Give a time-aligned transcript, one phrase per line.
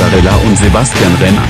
[0.00, 1.42] Jans Pizzarella und Sebastian Renner.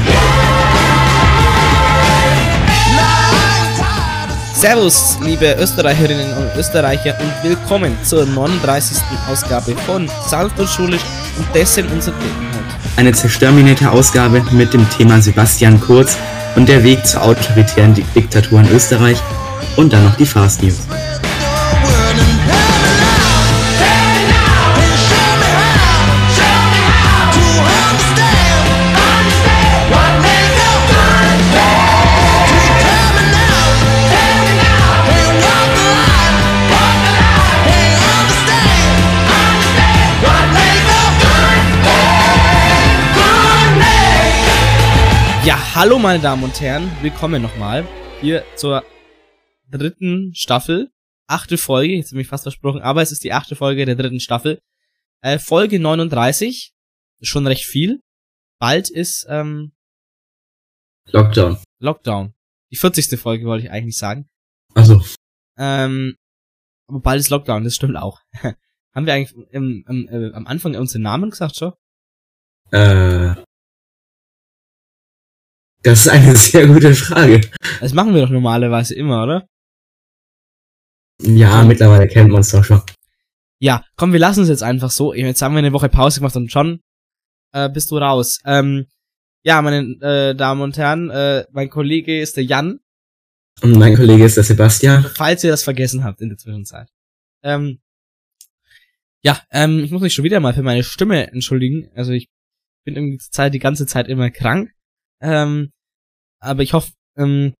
[4.54, 8.98] Servus, liebe Österreicherinnen und Österreicher und willkommen zur 39.
[9.30, 11.00] Ausgabe von und Schulisch
[11.38, 12.98] und dessen unser Thema heute.
[13.00, 16.18] Eine zerstörminerte Ausgabe mit dem Thema Sebastian Kurz
[16.56, 19.18] und der Weg zur autoritären Dik- Diktatur in Österreich
[19.76, 20.80] und dann noch die Fast News.
[45.74, 47.86] Hallo meine Damen und Herren, willkommen nochmal
[48.20, 48.84] hier zur
[49.68, 50.90] dritten Staffel,
[51.28, 54.18] achte Folge, jetzt habe ich fast versprochen, aber es ist die achte Folge der dritten
[54.20, 54.60] Staffel.
[55.22, 56.72] Äh, Folge 39,
[57.20, 58.00] ist schon recht viel.
[58.58, 59.72] Bald ist ähm,
[61.06, 61.58] Lockdown.
[61.78, 62.34] Lockdown.
[62.72, 63.18] Die 40.
[63.18, 64.28] Folge wollte ich eigentlich sagen.
[64.74, 65.02] Also,
[65.56, 66.16] Ähm,
[66.88, 68.20] aber bald ist Lockdown, das stimmt auch.
[68.94, 71.72] Haben wir eigentlich im, im, äh, am Anfang unseren Namen gesagt schon?
[72.72, 73.34] äh,
[75.82, 77.40] das ist eine sehr gute Frage.
[77.80, 79.46] Das machen wir doch normalerweise immer, oder?
[81.22, 82.82] Ja, mittlerweile kennt man es doch schon.
[83.58, 85.12] Ja, komm, wir lassen es jetzt einfach so.
[85.12, 86.80] Jetzt haben wir eine Woche Pause gemacht und schon
[87.52, 88.38] äh, bist du raus.
[88.46, 88.86] Ähm,
[89.42, 92.80] ja, meine äh, Damen und Herren, äh, mein Kollege ist der Jan,
[93.62, 95.04] Und mein Kollege ist der Sebastian.
[95.14, 96.88] falls ihr das vergessen habt in der Zwischenzeit.
[97.42, 97.80] Ähm,
[99.22, 101.90] ja, ähm, ich muss mich schon wieder mal für meine Stimme entschuldigen.
[101.94, 102.28] Also ich
[102.84, 104.70] bin irgendwie zur Zeit die ganze Zeit immer krank.
[105.20, 105.70] Ähm,
[106.40, 107.54] aber ich hoffe, ähm,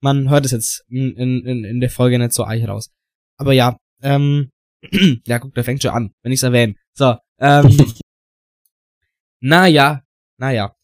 [0.00, 2.90] man hört es jetzt in, in, in der Folge nicht so eich raus.
[3.38, 4.50] Aber ja, ähm,
[5.26, 6.74] ja, guck, der fängt schon an, wenn ich's erwähne.
[6.94, 7.76] So, ähm,
[9.40, 10.02] naja,
[10.38, 10.74] naja.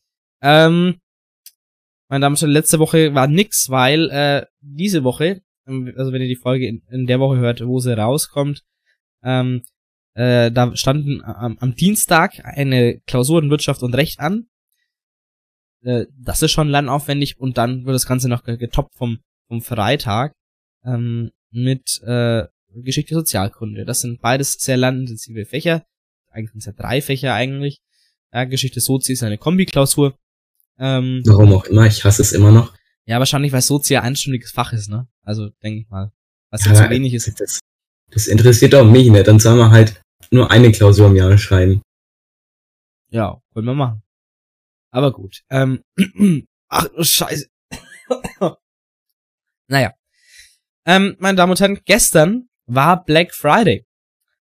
[0.41, 1.01] Ähm,
[2.09, 6.23] meine Damen und Herren, letzte Woche war nix, weil äh, diese Woche, ähm, also wenn
[6.23, 8.63] ihr die Folge in, in der Woche hört, wo sie rauskommt,
[9.23, 9.65] ähm,
[10.15, 14.49] äh, da standen am, am Dienstag eine Klausur in Wirtschaft und Recht an.
[15.83, 19.19] Äh, das ist schon lernaufwendig und dann wird das Ganze noch ge- getoppt vom,
[19.49, 20.33] vom Freitag
[20.85, 22.45] ähm, mit äh,
[22.75, 23.85] Geschichte Sozialkunde.
[23.85, 25.85] Das sind beides sehr lernintensive Fächer.
[26.31, 27.79] Eigentlich sind es ja drei Fächer eigentlich.
[28.33, 30.15] Ja, Geschichte Sozi ist eine Kombiklausur.
[30.79, 32.75] Ähm, Warum auch immer, ich hasse es immer noch.
[33.07, 35.09] ja, wahrscheinlich, weil Sozi ja ein einstündiges Fach ist, ne?
[35.23, 36.13] Also, denke ich mal.
[36.51, 37.41] Was ja zu wenig ist.
[37.41, 37.59] Das,
[38.11, 39.27] das interessiert auch mich nicht.
[39.27, 40.01] Dann soll man halt
[40.31, 41.83] nur eine Klausur im Jahr schreiben.
[43.11, 44.03] Ja, wollen wir machen.
[44.91, 45.43] Aber gut.
[45.51, 45.83] Ähm,
[46.69, 47.47] ach, oh, scheiße.
[49.69, 49.93] naja.
[50.87, 53.85] Ähm, meine Damen und Herren, gestern war Black Friday.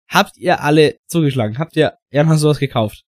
[0.09, 1.59] Habt ihr alle zugeschlagen?
[1.59, 3.03] Habt ihr, Jan, hast du was gekauft?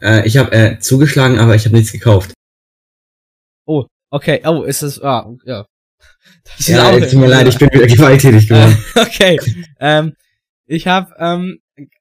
[0.00, 2.32] Äh, ich habe äh, zugeschlagen, aber ich habe nichts gekauft.
[3.66, 4.42] Oh, okay.
[4.44, 5.66] Oh, ist das, ah, ja.
[6.44, 8.76] Das Ja, auch- tut mir leid, ich bin wieder gewalttätig geworden.
[8.96, 9.38] okay.
[9.78, 10.16] ähm,
[10.66, 11.58] ich habe, ähm,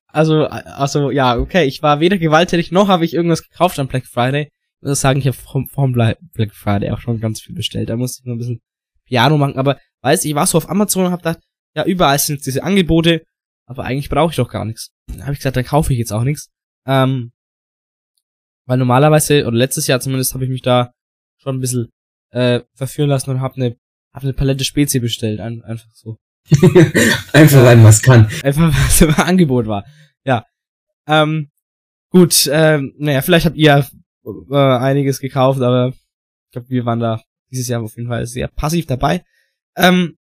[0.08, 4.06] also, also, ja, okay, ich war weder gewalttätig noch habe ich irgendwas gekauft am Black
[4.06, 4.52] Friday.
[4.82, 7.90] Muss sagen, ich habe vom, vom Bla- Black Friday auch schon ganz viel bestellt.
[7.90, 8.62] Da musste ich nur ein bisschen
[9.06, 11.40] Piano machen, aber weißt, ich war so auf Amazon und habe gedacht,
[11.76, 13.24] ja, überall sind jetzt diese Angebote,
[13.68, 14.92] aber eigentlich brauche ich doch gar nichts.
[15.08, 16.50] Dann habe ich gesagt, dann kaufe ich jetzt auch nichts.
[16.88, 17.32] Ähm,
[18.66, 20.92] weil normalerweise, oder letztes Jahr zumindest, habe ich mich da
[21.38, 21.90] schon ein bisschen
[22.32, 23.76] äh, verführen lassen und habe eine
[24.14, 26.18] hab eine Palette Spezi bestellt, ein, einfach so.
[27.34, 28.26] Einfach weil man kann.
[28.44, 29.86] Einfach weil es im Angebot war.
[30.26, 30.46] Ja.
[31.08, 31.50] Ähm,
[32.10, 33.88] gut, ähm, naja, vielleicht habt ihr
[34.26, 37.22] äh, einiges gekauft, aber ich glaube, wir waren da
[37.52, 39.24] dieses Jahr auf jeden Fall sehr passiv dabei.
[39.76, 40.18] Ähm,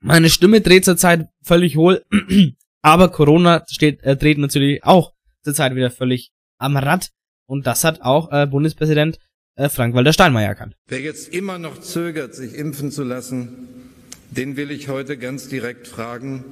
[0.00, 2.04] meine Stimme dreht zurzeit völlig hohl,
[2.82, 5.12] aber Corona steht, äh, dreht natürlich auch
[5.42, 7.10] zurzeit wieder völlig am Rad.
[7.46, 9.18] Und das hat auch äh, Bundespräsident
[9.56, 10.76] äh, Frank-Walter Steinmeier erkannt.
[10.86, 13.68] Wer jetzt immer noch zögert, sich impfen zu lassen,
[14.30, 16.44] den will ich heute ganz direkt fragen,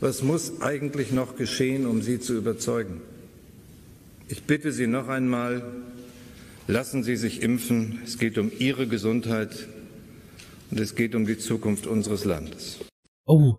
[0.00, 3.00] was muss eigentlich noch geschehen, um Sie zu überzeugen?
[4.28, 5.62] Ich bitte Sie noch einmal,
[6.66, 8.00] lassen Sie sich impfen.
[8.04, 9.68] Es geht um Ihre Gesundheit
[10.70, 12.80] und es geht um die Zukunft unseres Landes.
[13.24, 13.58] Oh,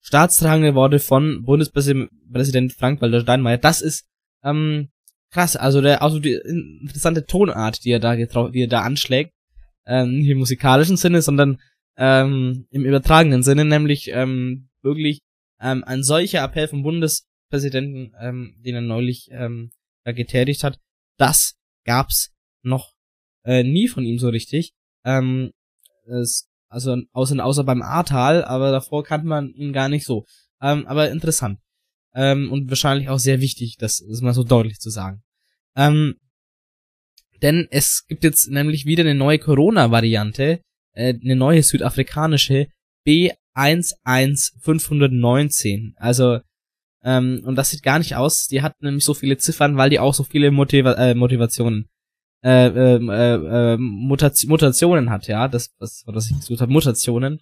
[0.00, 3.58] staatstragende Worte von Bundespräsident Frank-Walter Steinmeier.
[3.58, 4.06] Das ist
[4.42, 4.88] ähm,
[5.30, 5.54] krass.
[5.54, 9.32] Also der, also die interessante Tonart, die er da getrau die er da anschlägt,
[9.86, 11.60] ähm, nicht im musikalischen Sinne, sondern
[11.96, 15.20] ähm, im übertragenen Sinne, nämlich ähm, wirklich
[15.60, 19.70] ähm, ein solcher Appell vom Bundespräsidenten, ähm, den er neulich ähm,
[20.08, 20.80] da getätigt hat,
[21.18, 22.32] das gab's
[22.62, 22.94] noch
[23.44, 24.72] äh, nie von ihm so richtig.
[25.04, 25.52] Ähm,
[26.06, 30.24] es, also außer, außer beim Ahrtal, aber davor kannte man ihn gar nicht so.
[30.60, 31.58] Ähm, aber interessant.
[32.14, 35.22] Ähm, und wahrscheinlich auch sehr wichtig, das ist mal so deutlich zu sagen.
[35.76, 36.14] Ähm,
[37.42, 40.62] denn es gibt jetzt nämlich wieder eine neue Corona-Variante,
[40.94, 42.68] äh, eine neue südafrikanische
[43.06, 45.92] B11519.
[45.96, 46.40] Also,
[47.04, 48.46] ähm, und das sieht gar nicht aus.
[48.48, 51.88] Die hat nämlich so viele Ziffern, weil die auch so viele Motiva äh, Motivationen,
[52.42, 55.48] äh, ähm, äh, äh, Mutation, Mutationen hat, ja.
[55.48, 57.40] Das, das war das ich gesucht habe, Mutationen.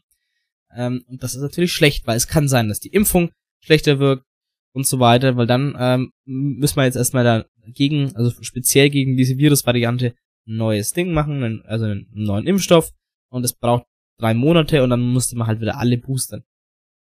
[0.75, 3.31] Ähm, und das ist natürlich schlecht, weil es kann sein, dass die Impfung
[3.61, 4.25] schlechter wirkt
[4.73, 9.39] und so weiter, weil dann ähm, müssen wir jetzt erstmal dagegen, also speziell gegen diese
[9.39, 10.15] Virusvariante,
[10.47, 12.93] ein neues Ding machen, also einen neuen Impfstoff
[13.31, 13.87] und es braucht
[14.19, 16.45] drei Monate und dann musste man halt wieder alle boostern.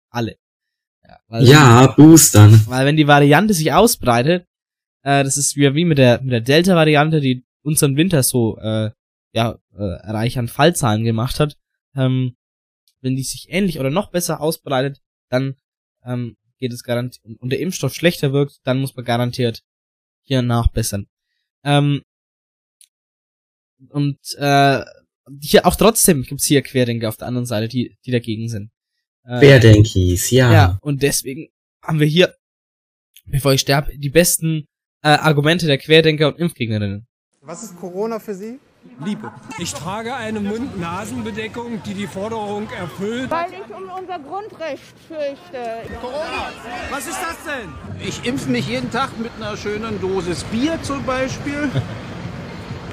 [0.10, 0.38] Alle.
[1.08, 2.62] Ja, weil, ja boostern.
[2.68, 4.46] Weil wenn die Variante sich ausbreitet,
[5.04, 8.92] äh, das ist wie, wie mit der mit der Delta-Variante, die unseren Winter so äh,
[9.32, 11.58] ja äh, reich an Fallzahlen gemacht hat,
[11.96, 12.36] ähm,
[13.02, 15.56] wenn die sich ähnlich oder noch besser ausbreitet, dann
[16.04, 19.64] ähm, geht es garantiert und der Impfstoff schlechter wirkt, dann muss man garantiert
[20.24, 21.08] hier nachbessern.
[21.64, 22.02] Ähm,
[23.90, 24.84] und äh,
[25.42, 28.72] hier auch trotzdem gibt's hier Querdenker auf der anderen Seite, die, die dagegen sind.
[29.28, 30.52] Äh, Querdenkies, ja.
[30.52, 31.50] Ja, und deswegen
[31.84, 32.34] haben wir hier,
[33.26, 34.66] bevor ich sterbe, die besten
[35.04, 37.06] äh, Argumente der Querdenker und Impfgegnerinnen.
[37.42, 38.60] Was ist Corona für Sie?
[39.04, 39.32] Liebe.
[39.60, 43.30] Ich trage eine Mund-Nasen-Bedeckung, die die Forderung erfüllt.
[43.30, 45.92] Weil ich um unser Grundrecht fürchte.
[46.00, 46.52] Corona.
[46.90, 47.70] Was ist das denn?
[48.08, 51.70] Ich impfe mich jeden Tag mit einer schönen Dosis Bier zum Beispiel.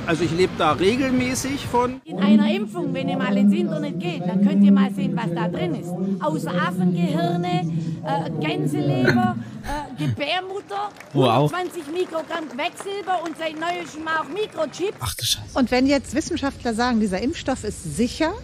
[0.06, 2.02] Also ich lebe da regelmäßig von.
[2.04, 5.34] In einer Impfung, wenn ihr mal ins Internet geht, dann könnt ihr mal sehen, was
[5.34, 5.88] da drin ist.
[6.22, 7.72] Außer Affengehirne,
[8.04, 11.50] äh, Gänseleber, äh, Gebärmutter, wow.
[11.50, 14.98] 20 Mikrogramm Quecksilber und seit neuestem auch Mikrochips.
[15.00, 15.58] Ach du Scheiße.
[15.58, 18.34] Und wenn jetzt Wissenschaftler sagen, dieser Impfstoff ist sicher,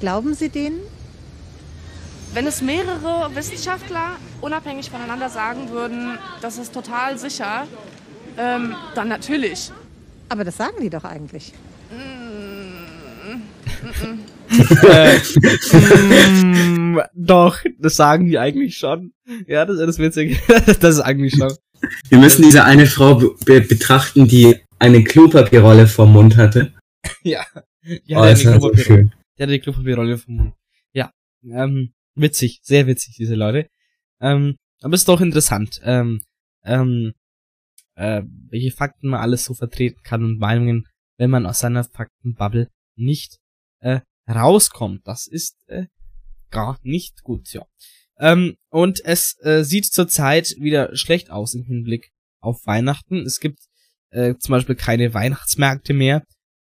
[0.00, 0.80] glauben Sie denen?
[2.34, 7.66] Wenn es mehrere Wissenschaftler unabhängig voneinander sagen würden, das ist total sicher,
[8.36, 9.70] ähm, dann natürlich.
[10.28, 11.52] Aber das sagen die doch eigentlich.
[14.82, 15.18] äh,
[16.42, 19.12] mm, doch, das sagen die eigentlich schon.
[19.46, 20.40] Ja, das, das ist witzig.
[20.48, 21.52] das ist eigentlich schon.
[22.08, 26.72] Wir müssen diese eine Frau be betrachten, die eine Klopapierrolle vom Mund hatte.
[27.22, 27.44] ja.
[28.04, 29.12] Ja, oh, das war so schön.
[29.38, 30.54] Die hatte die Klopapierrolle vom Mund.
[30.92, 31.12] Ja.
[31.44, 33.68] Ähm, witzig, sehr witzig, diese Leute.
[34.20, 35.80] Ähm, aber ist doch interessant.
[35.84, 36.22] Ähm,
[36.64, 37.14] ähm,
[37.96, 40.86] äh, welche Fakten man alles so vertreten kann und Meinungen,
[41.18, 43.38] wenn man aus seiner Faktenbubble nicht
[43.80, 45.00] äh, rauskommt.
[45.04, 45.86] Das ist äh,
[46.50, 47.64] gar nicht gut, ja.
[48.18, 52.10] Ähm, und es äh, sieht zurzeit wieder schlecht aus im Hinblick
[52.40, 53.20] auf Weihnachten.
[53.20, 53.60] Es gibt
[54.10, 56.22] äh, zum Beispiel keine Weihnachtsmärkte mehr.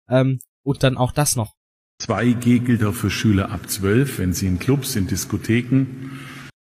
[0.09, 1.53] Ähm, und dann auch das noch.
[2.01, 6.11] 2G gilt auch für Schüler ab 12, wenn sie in Clubs, in Diskotheken.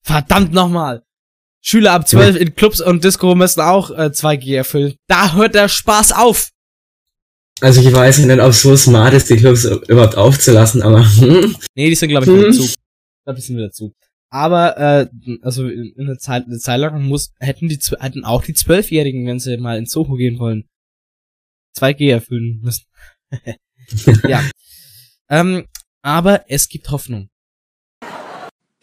[0.02, 1.02] Verdammt nochmal!
[1.62, 4.94] Schüler ab 12 in Clubs und Disco müssen auch äh, 2G erfüllen.
[5.08, 6.50] Da hört der Spaß auf.
[7.60, 11.04] Also ich weiß nicht, ob es so smart ist, die Clubs überhaupt aufzulassen, aber.
[11.16, 11.54] Hm.
[11.74, 12.52] Nee, die sind glaube ich wieder hm.
[12.52, 12.64] zu.
[12.64, 12.76] Ich
[13.24, 13.94] glaube, die sind wieder zu.
[14.30, 15.08] Aber äh,
[15.42, 18.54] also in, in der Zeit, in der Zeit lang muss hätten die hätten auch die
[18.54, 20.64] Zwölfjährigen, wenn sie mal ins Soho gehen wollen,
[21.76, 22.84] 2G erfüllen müssen.
[24.28, 24.42] ja.
[25.28, 25.66] ähm,
[26.02, 27.28] aber es gibt Hoffnung.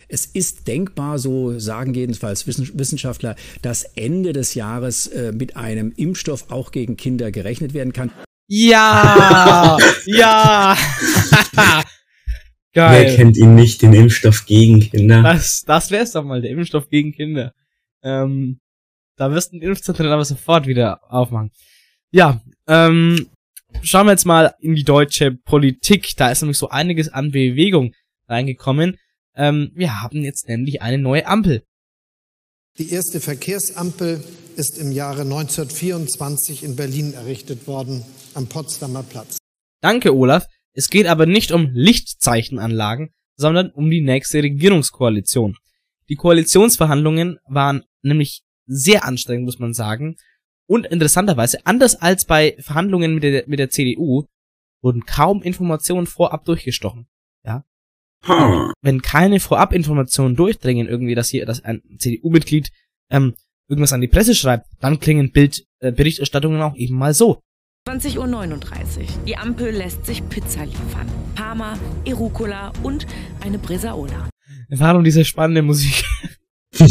[0.09, 6.49] Es ist denkbar, so sagen jedenfalls Wissenschaftler, dass Ende des Jahres äh, mit einem Impfstoff
[6.49, 8.11] auch gegen Kinder gerechnet werden kann.
[8.47, 9.77] Ja!
[10.05, 10.77] ja!
[12.73, 13.05] Geil.
[13.05, 15.23] Wer kennt ihn nicht, den Impfstoff gegen Kinder?
[15.23, 17.53] Das, das wär's doch mal, der Impfstoff gegen Kinder.
[18.03, 18.59] Ähm,
[19.17, 21.51] da wirst du ein Impfzentrum aber sofort wieder aufmachen.
[22.11, 23.27] Ja, ähm,
[23.81, 26.15] schauen wir jetzt mal in die deutsche Politik.
[26.15, 27.93] Da ist nämlich so einiges an Bewegung
[28.29, 28.97] reingekommen.
[29.37, 31.63] Ähm, wir haben jetzt nämlich eine neue Ampel.
[32.79, 34.23] Die erste Verkehrsampel
[34.55, 38.03] ist im Jahre 1924 in Berlin errichtet worden,
[38.33, 39.37] am Potsdamer Platz.
[39.81, 40.45] Danke, Olaf.
[40.73, 45.55] Es geht aber nicht um Lichtzeichenanlagen, sondern um die nächste Regierungskoalition.
[46.09, 50.17] Die Koalitionsverhandlungen waren nämlich sehr anstrengend, muss man sagen.
[50.67, 54.25] Und interessanterweise, anders als bei Verhandlungen mit der, mit der CDU,
[54.81, 57.07] wurden kaum Informationen vorab durchgestochen.
[58.25, 58.73] Hm.
[58.81, 62.71] Wenn keine Vorabinformationen durchdringen, irgendwie, dass hier dass ein CDU-Mitglied
[63.09, 63.35] ähm,
[63.69, 67.41] irgendwas an die Presse schreibt, dann klingen Bildberichterstattungen äh, auch eben mal so.
[67.87, 69.05] 20.39 Uhr.
[69.25, 71.07] Die Ampel lässt sich Pizza liefern.
[71.35, 73.07] Parma, Erucola und
[73.39, 74.29] eine Bresaola.
[74.69, 76.03] Warum diese spannende Musik?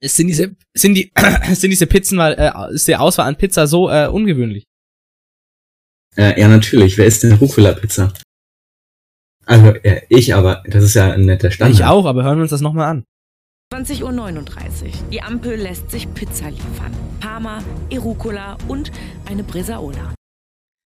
[0.00, 1.10] es sind diese, sind die,
[1.52, 4.66] sind diese Pizzen, weil, äh, ist die Auswahl an Pizza so äh, ungewöhnlich?
[6.16, 6.98] Äh, ja, natürlich.
[6.98, 8.12] Wer isst denn Rucola-Pizza?
[9.46, 11.78] Also, ja, ich aber, das ist ja ein netter Standard.
[11.78, 13.04] Ich auch, aber hören wir uns das nochmal an.
[13.72, 15.10] 20.39 Uhr.
[15.10, 16.92] Die Ampel lässt sich Pizza liefern.
[17.20, 18.90] Parma, Erucola und
[19.26, 20.14] eine Bresaola.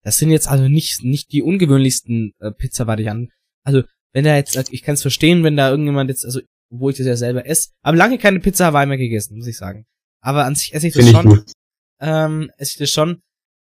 [0.04, 3.32] Das sind jetzt also nicht, nicht die ungewöhnlichsten äh, Pizza-Varianten.
[3.64, 3.82] Also,
[4.12, 7.06] wenn da jetzt, ich kann es verstehen, wenn da irgendjemand jetzt, also, wo ich das
[7.06, 9.84] ja selber esse, aber lange keine Pizza Hawaii mehr gegessen, muss ich sagen.
[10.20, 11.30] Aber an sich esse ich das Find schon.
[11.30, 11.52] Ich gut.
[12.00, 13.20] Ähm, esse ich das schon.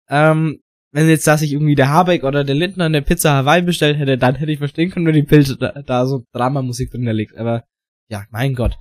[0.09, 3.97] Ähm, wenn jetzt, dass ich irgendwie der Habeck oder der Lindner eine Pizza Hawaii bestellt
[3.97, 7.35] hätte, dann hätte ich verstehen können, wenn die Pilze da, da so Dramamusik drin liegt.
[7.37, 7.63] Aber,
[8.09, 8.77] ja, mein Gott.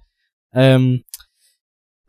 [0.53, 1.03] Ähm,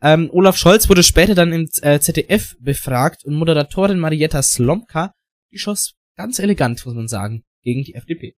[0.02, 5.14] ähm, Olaf Scholz wurde später dann im äh, ZDF befragt und Moderatorin Marietta Slomka,
[5.52, 8.36] die schoss ganz elegant, muss man sagen, gegen die FDP.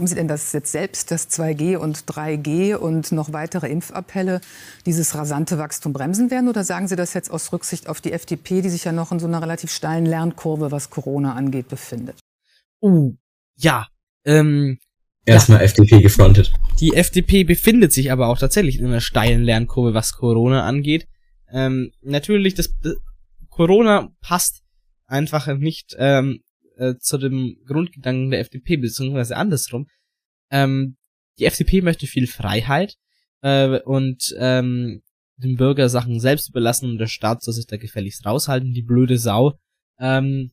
[0.00, 4.40] Glauben Sie denn, dass jetzt selbst das 2G und 3G und noch weitere Impfappelle
[4.86, 6.48] dieses rasante Wachstum bremsen werden?
[6.48, 9.18] Oder sagen Sie das jetzt aus Rücksicht auf die FDP, die sich ja noch in
[9.18, 12.18] so einer relativ steilen Lernkurve, was Corona angeht, befindet?
[12.80, 13.12] Uh,
[13.56, 13.88] ja.
[14.24, 14.78] Ähm,
[15.26, 15.64] Erstmal ja.
[15.66, 16.54] FDP gefrontet.
[16.78, 21.08] Die FDP befindet sich aber auch tatsächlich in einer steilen Lernkurve, was Corona angeht.
[21.52, 22.94] Ähm, natürlich, das, das
[23.50, 24.62] Corona passt
[25.06, 26.40] einfach nicht ähm,
[26.80, 29.86] äh, zu dem Grundgedanken der FDP, beziehungsweise andersrum.
[30.50, 30.96] Ähm,
[31.38, 32.96] die FDP möchte viel Freiheit
[33.42, 35.02] äh, und ähm,
[35.36, 39.18] den Bürger Sachen selbst überlassen und der Staat soll sich da gefälligst raushalten, die blöde
[39.18, 39.58] Sau.
[39.98, 40.52] Ähm,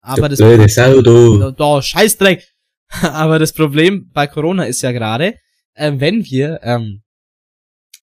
[0.00, 1.44] aber das blöde Sau, du.
[1.44, 2.46] Oh, oh, Scheißdreck.
[3.02, 5.34] aber das Problem bei Corona ist ja gerade,
[5.74, 7.02] äh, wenn wir, ähm,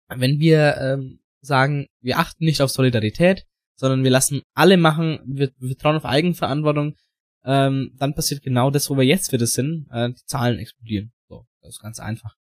[0.08, 3.44] wenn wir ähm, sagen, wir achten nicht auf Solidarität,
[3.76, 6.96] sondern wir lassen alle machen, wir, wir trauen auf Eigenverantwortung,
[7.44, 11.12] ähm, dann passiert genau das, wo wir jetzt wieder sind, äh, die Zahlen explodieren.
[11.28, 12.36] So, das ist ganz einfach.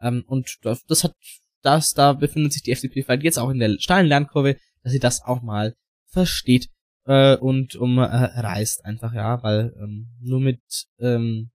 [0.00, 1.14] Ähm, und das, das hat,
[1.62, 5.00] das, da befindet sich die FDP vielleicht jetzt auch in der steilen Lernkurve, dass sie
[5.00, 5.74] das auch mal
[6.06, 6.68] versteht
[7.04, 10.60] äh, und um äh, einfach, ja, weil ähm, nur mit
[10.98, 11.50] ähm,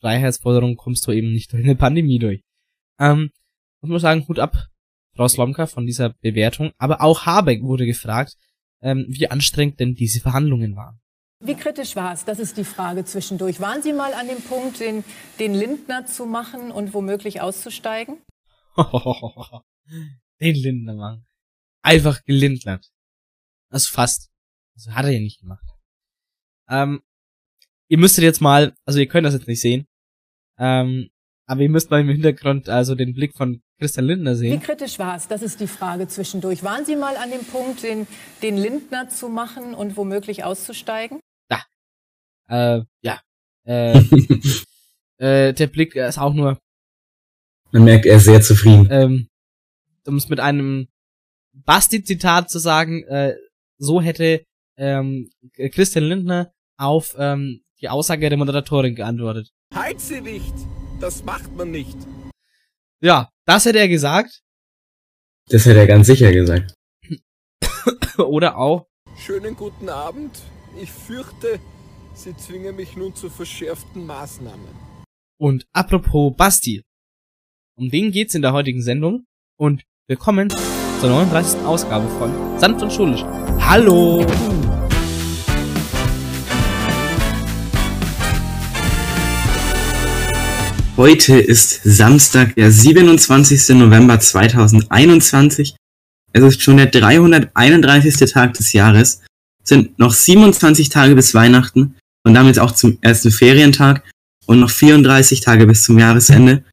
[0.00, 2.42] Freiheitsforderungen kommst du eben nicht durch eine Pandemie durch.
[2.98, 3.30] Ähm,
[3.80, 4.68] muss sagen, Hut ab,
[5.14, 6.72] Frau Slomka, von dieser Bewertung.
[6.78, 8.36] Aber auch Habeck wurde gefragt,
[8.80, 11.00] ähm, wie anstrengend denn diese Verhandlungen waren.
[11.44, 12.24] Wie kritisch war es?
[12.24, 13.60] Das ist die Frage zwischendurch.
[13.60, 15.04] Waren Sie mal an dem Punkt, den,
[15.40, 18.18] den Lindner zu machen und womöglich auszusteigen?
[20.40, 21.26] den Lindner machen.
[21.82, 22.92] Einfach gelindnert.
[23.70, 24.30] Also fast.
[24.76, 25.66] Also hat er ja nicht gemacht.
[26.68, 27.02] Ähm,
[27.88, 29.86] ihr müsstet jetzt mal, also ihr könnt das jetzt nicht sehen,
[30.58, 31.10] ähm,
[31.46, 34.60] aber ihr müsst mal im Hintergrund also den Blick von Christian Lindner sehen.
[34.60, 35.26] Wie kritisch war es?
[35.26, 36.62] Das ist die Frage zwischendurch.
[36.62, 38.06] Waren Sie mal an dem Punkt, den,
[38.42, 41.18] den Lindner zu machen und womöglich auszusteigen?
[42.52, 43.20] Äh, ja.
[43.64, 43.98] Äh,
[45.18, 46.58] äh, der Blick ist auch nur.
[47.70, 48.88] Man merkt, er ist sehr zufrieden.
[48.90, 49.28] Ähm,
[50.06, 50.88] um es mit einem
[51.54, 53.36] Basti-Zitat zu sagen, äh,
[53.78, 54.44] so hätte
[54.76, 55.30] ähm,
[55.72, 59.50] Christian Lindner auf ähm, die Aussage der Moderatorin geantwortet.
[59.74, 60.54] Heize nicht!
[61.00, 61.96] Das macht man nicht!
[63.00, 64.42] Ja, das hätte er gesagt.
[65.48, 66.74] Das hätte er ganz sicher gesagt.
[68.18, 68.86] Oder auch.
[69.16, 70.42] Schönen guten Abend.
[70.80, 71.58] Ich fürchte,
[72.14, 74.68] Sie zwingen mich nun zu verschärften Maßnahmen.
[75.40, 76.82] Und apropos Basti.
[77.74, 79.24] Um den geht's in der heutigen Sendung.
[79.58, 80.50] Und willkommen
[81.00, 81.60] zur 39.
[81.60, 83.22] Ausgabe von Sanft und Schulisch.
[83.60, 84.26] Hallo!
[90.98, 93.74] Heute ist Samstag, der 27.
[93.76, 95.76] November 2021.
[96.34, 98.30] Es ist schon der 331.
[98.30, 99.22] Tag des Jahres.
[99.62, 104.04] Es sind noch 27 Tage bis Weihnachten und damit auch zum ersten Ferientag
[104.46, 106.64] und noch 34 Tage bis zum Jahresende.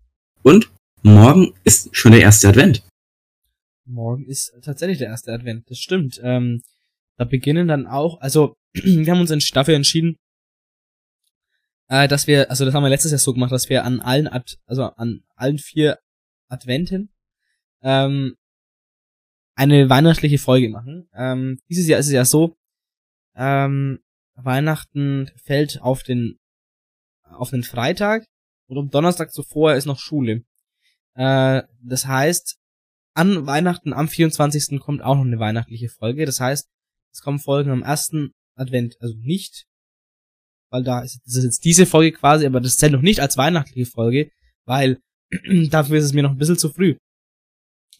[0.44, 2.84] Und morgen ist schon der erste Advent.
[3.86, 6.20] Morgen ist tatsächlich der erste Advent, das stimmt.
[6.24, 6.62] Ähm,
[7.18, 10.16] da beginnen dann auch, also wir haben uns dafür entschieden,
[11.90, 14.28] äh, dass wir, also das haben wir letztes Jahr so gemacht, dass wir an allen,
[14.28, 16.00] Ad, also an allen vier
[16.48, 17.12] Adventen
[17.82, 18.36] ähm,
[19.56, 21.10] eine weihnachtliche Folge machen.
[21.14, 22.56] Ähm, dieses Jahr ist es ja so,
[23.36, 24.00] ähm,
[24.44, 26.38] Weihnachten fällt auf den
[27.24, 28.26] auf den Freitag
[28.68, 30.44] und am Donnerstag zuvor ist noch Schule.
[31.16, 32.58] Äh, das heißt,
[33.14, 34.80] an Weihnachten am 24.
[34.80, 36.26] kommt auch noch eine weihnachtliche Folge.
[36.26, 36.68] Das heißt,
[37.12, 39.70] es kommen Folgen am ersten Advent, also nicht
[40.70, 43.38] weil da ist, das ist jetzt diese Folge quasi, aber das zählt noch nicht als
[43.38, 44.32] weihnachtliche Folge,
[44.66, 45.00] weil
[45.70, 46.96] dafür ist es mir noch ein bisschen zu früh.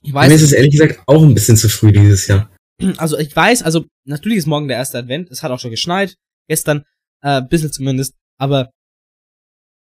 [0.02, 2.50] Ich weiß, mir ist es ehrlich gesagt auch ein bisschen zu früh dieses Jahr.
[2.98, 6.16] Also ich weiß, also natürlich ist morgen der erste Advent, es hat auch schon geschneit,
[6.50, 6.84] gestern,
[7.22, 8.72] äh, bisschen zumindest, aber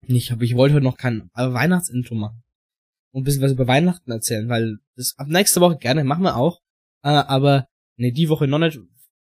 [0.07, 2.43] ich, hab, ich wollte heute noch kein Weihnachtsintro machen.
[3.12, 6.36] Und ein bisschen was über Weihnachten erzählen, weil das ab nächste Woche gerne, machen wir
[6.36, 6.60] auch,
[7.03, 8.77] äh, aber nee, die Woche noch nicht,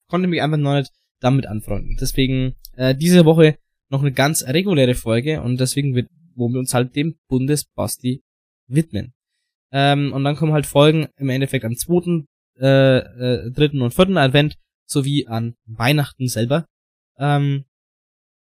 [0.08, 1.96] konnte mich einfach noch nicht damit anfreunden.
[2.02, 3.58] Deswegen äh, diese Woche
[3.90, 8.24] noch eine ganz reguläre Folge und deswegen wird wo wir uns halt dem Bundesbasti
[8.68, 9.14] widmen.
[9.72, 12.28] Ähm, und dann kommen halt Folgen im Endeffekt am zweiten,
[12.60, 16.66] äh, äh, dritten und vierten Advent sowie an Weihnachten selber.
[17.18, 17.66] Ähm,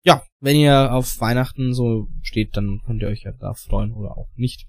[0.04, 4.18] ja, wenn ihr auf Weihnachten so steht, dann könnt ihr euch ja da freuen oder
[4.18, 4.68] auch nicht.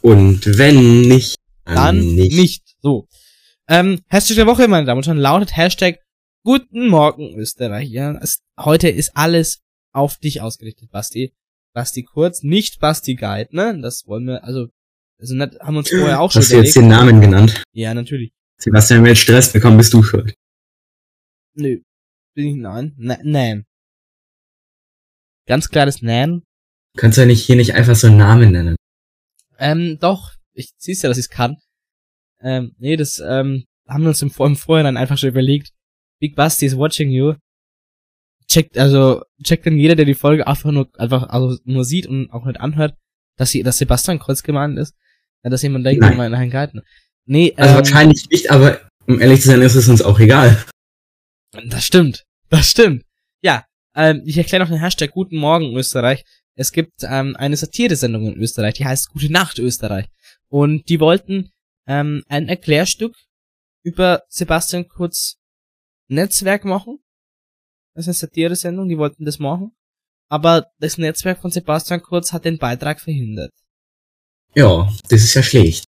[0.00, 2.36] Und wenn nicht, dann, dann nicht.
[2.36, 2.62] nicht.
[2.80, 3.06] So.
[3.68, 5.98] Ähm, Hashtag der Woche, meine Damen und Herren, lautet Hashtag
[6.44, 7.88] Guten Morgen Österreich.
[7.88, 9.60] Ja, es, heute ist alles
[9.92, 11.32] auf dich ausgerichtet, Basti.
[11.72, 13.80] Basti Kurz, nicht Basti Guide, ne?
[13.80, 14.66] Das wollen wir, also,
[15.20, 17.62] also haben uns vorher auch schon Hast du jetzt den Namen genannt?
[17.72, 18.32] Ja, natürlich.
[18.58, 20.34] Sebastian, wenn wir jetzt Stress bekommen, bist du schuld.
[21.54, 21.80] Nö.
[22.34, 22.94] Bin ich nein?
[22.96, 23.64] Nein.
[25.46, 26.42] Ganz klares Nein.
[26.94, 28.76] Du kannst ja nicht hier nicht einfach so einen Namen nennen.
[29.58, 30.32] Ähm, doch.
[30.54, 31.56] Ich siehst ja, dass ich es kann.
[32.40, 35.70] Ähm, nee, das ähm, haben wir uns im, im Vorhinein einfach schon überlegt.
[36.20, 37.34] Big Basti is watching you.
[38.48, 42.30] Checkt, also, checkt dann jeder, der die Folge einfach nur, einfach, also nur sieht und
[42.30, 42.96] auch nicht anhört,
[43.36, 44.94] dass sie, dass Sebastian Kreuz gemeint ist.
[45.42, 46.34] Ja, dass jemand denkt, Nein.
[46.34, 46.82] einen Garten.
[47.24, 50.62] Nee, also ähm, wahrscheinlich nicht, aber um ehrlich zu sein, ist es uns auch egal.
[51.52, 52.24] Das stimmt.
[52.48, 53.04] Das stimmt.
[53.42, 56.24] Ja, ähm, ich erkläre noch den Hashtag Guten Morgen Österreich.
[56.54, 60.08] Es gibt ähm, eine Satire-Sendung in Österreich, die heißt Gute Nacht Österreich.
[60.48, 61.50] Und die wollten
[61.86, 63.14] ähm, ein Erklärstück
[63.82, 65.36] über Sebastian Kurz
[66.08, 66.98] Netzwerk machen.
[67.94, 69.72] Das ist eine Satire-Sendung, die wollten das machen.
[70.28, 73.52] Aber das Netzwerk von Sebastian Kurz hat den Beitrag verhindert.
[74.54, 75.84] Ja, das ist ja schlecht.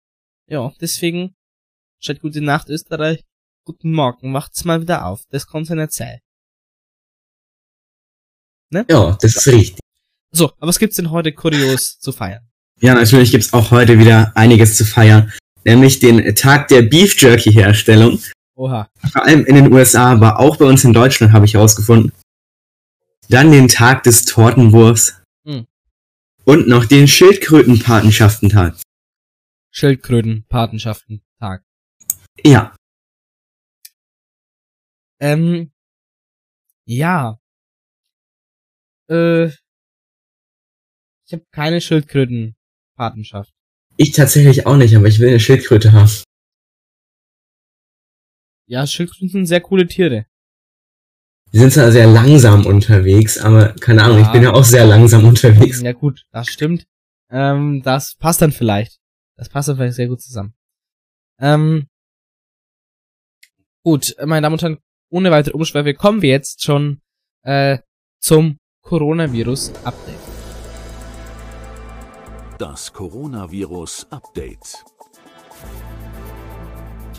[0.47, 1.35] Ja, deswegen,
[1.99, 3.25] statt Gute Nacht Österreich,
[3.71, 5.23] Guten Morgen, macht's mal wieder auf.
[5.31, 6.19] Das kann ja nicht sein.
[8.71, 8.85] Ne?
[8.91, 9.79] Ja, das ist richtig.
[10.33, 12.50] So, aber was gibt's denn heute kurios zu feiern?
[12.80, 15.33] Ja, natürlich gibt's auch heute wieder einiges zu feiern.
[15.65, 18.21] Nämlich den Tag der Beef Jerky Herstellung.
[18.56, 18.91] Oha.
[19.13, 22.11] Vor allem in den USA, aber auch bei uns in Deutschland habe ich herausgefunden.
[23.28, 25.23] Dann den Tag des Tortenwurfs.
[25.45, 25.69] Hm.
[26.45, 28.75] Und noch den Schildkrötenpatenschaftentag.
[29.71, 31.63] Schildkrötenpatenschaftentag.
[32.45, 32.75] Ja.
[35.21, 35.71] Ähm,
[36.87, 37.39] ja.
[39.09, 39.47] Äh,
[41.26, 43.52] ich habe keine Schildkrötenpatenschaft.
[43.97, 46.11] Ich tatsächlich auch nicht, aber ich will eine Schildkröte haben.
[48.67, 50.26] Ja, Schildkröten sind sehr coole Tiere.
[51.52, 54.26] Die sind zwar sehr langsam unterwegs, aber keine Ahnung, ja.
[54.26, 55.80] ich bin ja auch sehr langsam unterwegs.
[55.83, 56.87] Ja gut, das stimmt.
[57.28, 59.00] Ähm, das passt dann vielleicht.
[59.37, 60.54] Das passt dann vielleicht sehr gut zusammen.
[61.41, 61.89] Ähm,
[63.83, 64.78] gut, meine Damen und Herren,
[65.10, 67.00] ohne weitere Umschweife kommen wir jetzt schon
[67.44, 67.78] äh,
[68.20, 70.16] zum Coronavirus-Update.
[72.58, 74.84] Das Coronavirus-Update.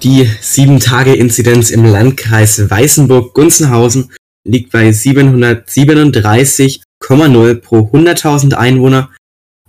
[0.04, 4.12] Die 7-Tage-Inzidenz im Landkreis Weißenburg-Gunzenhausen
[4.44, 9.10] liegt bei 737,0 pro 100.000 Einwohner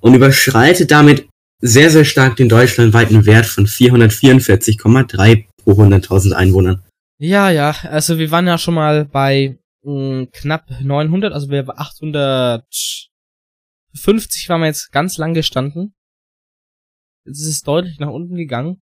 [0.01, 1.29] und überschreitet damit
[1.61, 6.83] sehr, sehr stark den deutschlandweiten Wert von 444,3 pro 100.000 Einwohnern.
[7.25, 14.49] Ja, ja, also wir waren ja schon mal bei mh, knapp 900, also wir 850
[14.49, 15.95] waren wir jetzt ganz lang gestanden.
[17.25, 18.83] Jetzt ist es deutlich nach unten gegangen.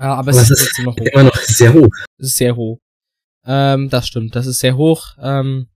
[0.00, 1.06] Ja, aber, aber es ist trotzdem noch hoch.
[1.06, 1.94] immer noch sehr hoch.
[2.18, 2.80] Es ist sehr hoch.
[3.44, 5.16] Ähm, das stimmt, das ist sehr hoch.
[5.20, 5.68] Ähm,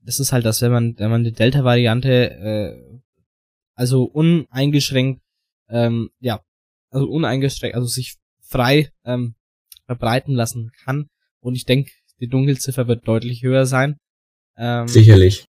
[0.00, 3.00] das ist halt das, wenn man, wenn man die Delta-Variante, äh,
[3.74, 5.20] also uneingeschränkt,
[5.68, 6.42] ähm, ja,
[6.90, 8.16] also uneingeschränkt, also sich
[8.48, 9.34] frei ähm,
[9.86, 11.08] verbreiten lassen kann.
[11.40, 13.98] Und ich denke, die Dunkelziffer wird deutlich höher sein.
[14.56, 15.46] Ähm, Sicherlich.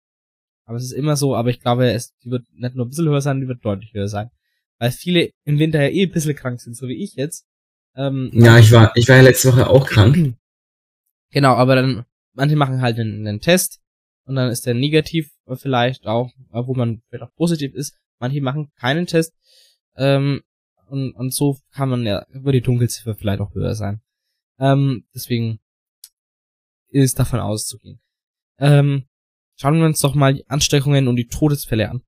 [0.64, 3.08] Aber es ist immer so, aber ich glaube, es die wird nicht nur ein bisschen
[3.08, 4.30] höher sein, die wird deutlich höher sein.
[4.78, 7.46] Weil viele im Winter ja eh ein bisschen krank sind, so wie ich jetzt.
[7.96, 10.34] Ähm, ja, ich war, ich war ja letzte Woche auch krank.
[11.30, 13.80] Genau, aber dann, manche machen halt einen, einen Test
[14.24, 17.98] und dann ist der negativ vielleicht auch, wo man vielleicht auch positiv ist.
[18.18, 19.34] Manche machen keinen Test.
[19.94, 20.40] Ähm,
[20.88, 24.02] und, und so kann man ja über die Dunkelziffer vielleicht auch höher sein.
[24.58, 25.60] Ähm, deswegen
[26.88, 28.00] ist davon auszugehen.
[28.58, 29.08] Ähm,
[29.56, 32.02] schauen wir uns doch mal die Ansteckungen und die Todesfälle an.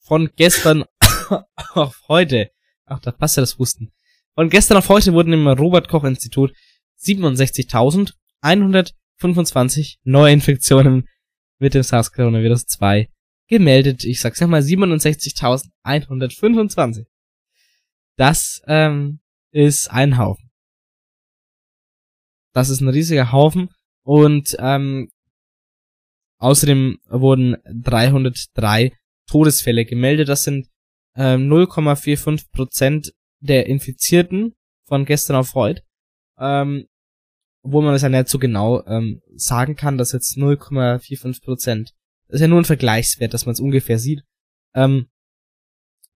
[0.00, 0.84] Von gestern
[1.74, 2.50] auf heute,
[2.84, 3.92] ach, da passt ja das Husten.
[4.34, 6.54] Von gestern auf heute wurden im Robert Koch Institut
[7.00, 11.08] 67.125 Neuinfektionen
[11.58, 13.10] mit dem SARS-Coronavirus 2
[13.48, 14.04] gemeldet.
[14.04, 17.06] Ich sag's nochmal, 67.125.
[18.16, 19.18] Das ähm,
[19.50, 20.50] ist ein Haufen.
[22.52, 23.70] Das ist ein riesiger Haufen
[24.02, 25.10] und ähm,
[26.38, 30.28] außerdem wurden 303 Todesfälle gemeldet.
[30.28, 30.68] Das sind
[31.14, 34.54] ähm, 0,45% der Infizierten
[34.86, 35.82] von gestern auf heute.
[36.38, 36.86] Ähm,
[37.62, 41.94] obwohl man das ja nicht so genau ähm, sagen kann, dass jetzt 0,45 Das
[42.28, 44.22] ist ja nur ein Vergleichswert, dass man es ungefähr sieht.
[44.74, 45.08] Ähm,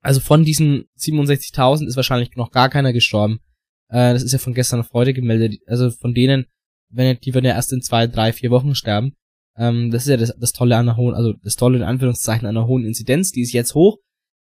[0.01, 3.41] also von diesen 67.000 ist wahrscheinlich noch gar keiner gestorben.
[3.89, 5.61] Äh, das ist ja von gestern auf heute gemeldet.
[5.67, 6.47] Also von denen,
[6.91, 9.15] wenn die werden ja erst in zwei, drei, vier Wochen sterben.
[9.57, 12.47] Ähm, das ist ja das, das Tolle an einer hohen, also das Tolle in Anführungszeichen
[12.47, 13.33] einer hohen Inzidenz.
[13.33, 13.99] Die ist jetzt hoch,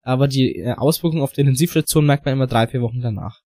[0.03, 3.41] aber die äh, Auswirkungen auf die Intensivstation merkt man immer drei, vier Wochen danach.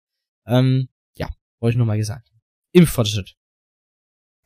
[0.47, 1.29] Ähm, ja,
[1.61, 2.29] wollte ich nochmal gesagt.
[2.73, 3.35] Impffortschritt.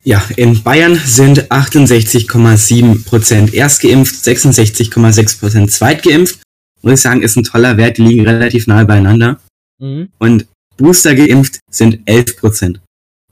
[0.03, 6.39] Ja, in Bayern sind 68,7% erstgeimpft, 66,6% zweitgeimpft
[6.81, 9.39] muss ich sagen, ist ein toller Wert, die liegen relativ nahe beieinander.
[9.79, 10.11] Mhm.
[10.17, 12.81] Und Booster geimpft sind 11 Prozent.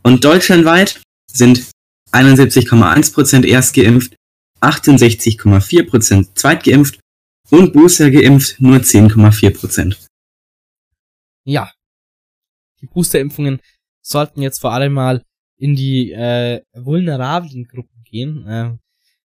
[0.03, 1.01] Und deutschlandweit
[1.31, 1.69] sind
[2.11, 4.15] 71,1 Prozent erst geimpft,
[4.61, 6.99] 68,4 Prozent zweitgeimpft
[7.49, 10.07] und Booster geimpft nur 10,4 Prozent.
[11.45, 11.71] Ja.
[12.81, 13.59] Die Boosterimpfungen
[14.01, 15.23] sollten jetzt vor allem mal
[15.59, 18.47] in die äh, vulnerablen Gruppen gehen.
[18.47, 18.77] Äh,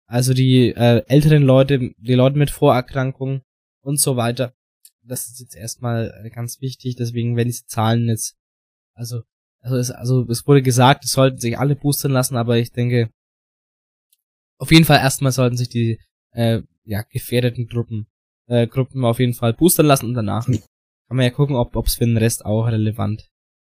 [0.07, 3.43] also die äh, älteren Leute, die Leute mit Vorerkrankungen,
[3.85, 4.55] und so weiter.
[5.03, 8.37] Das ist jetzt erstmal äh, ganz wichtig, deswegen werden diese Zahlen jetzt,
[8.95, 9.23] also,
[9.61, 13.11] also es, also es wurde gesagt, es sollten sich alle boostern lassen, aber ich denke,
[14.59, 16.01] auf jeden Fall erstmal sollten sich die
[16.33, 18.07] äh, ja, gefährdeten Gruppen,
[18.47, 21.97] äh, Gruppen auf jeden Fall boostern lassen und danach kann man ja gucken, ob es
[21.97, 23.31] für den Rest auch relevant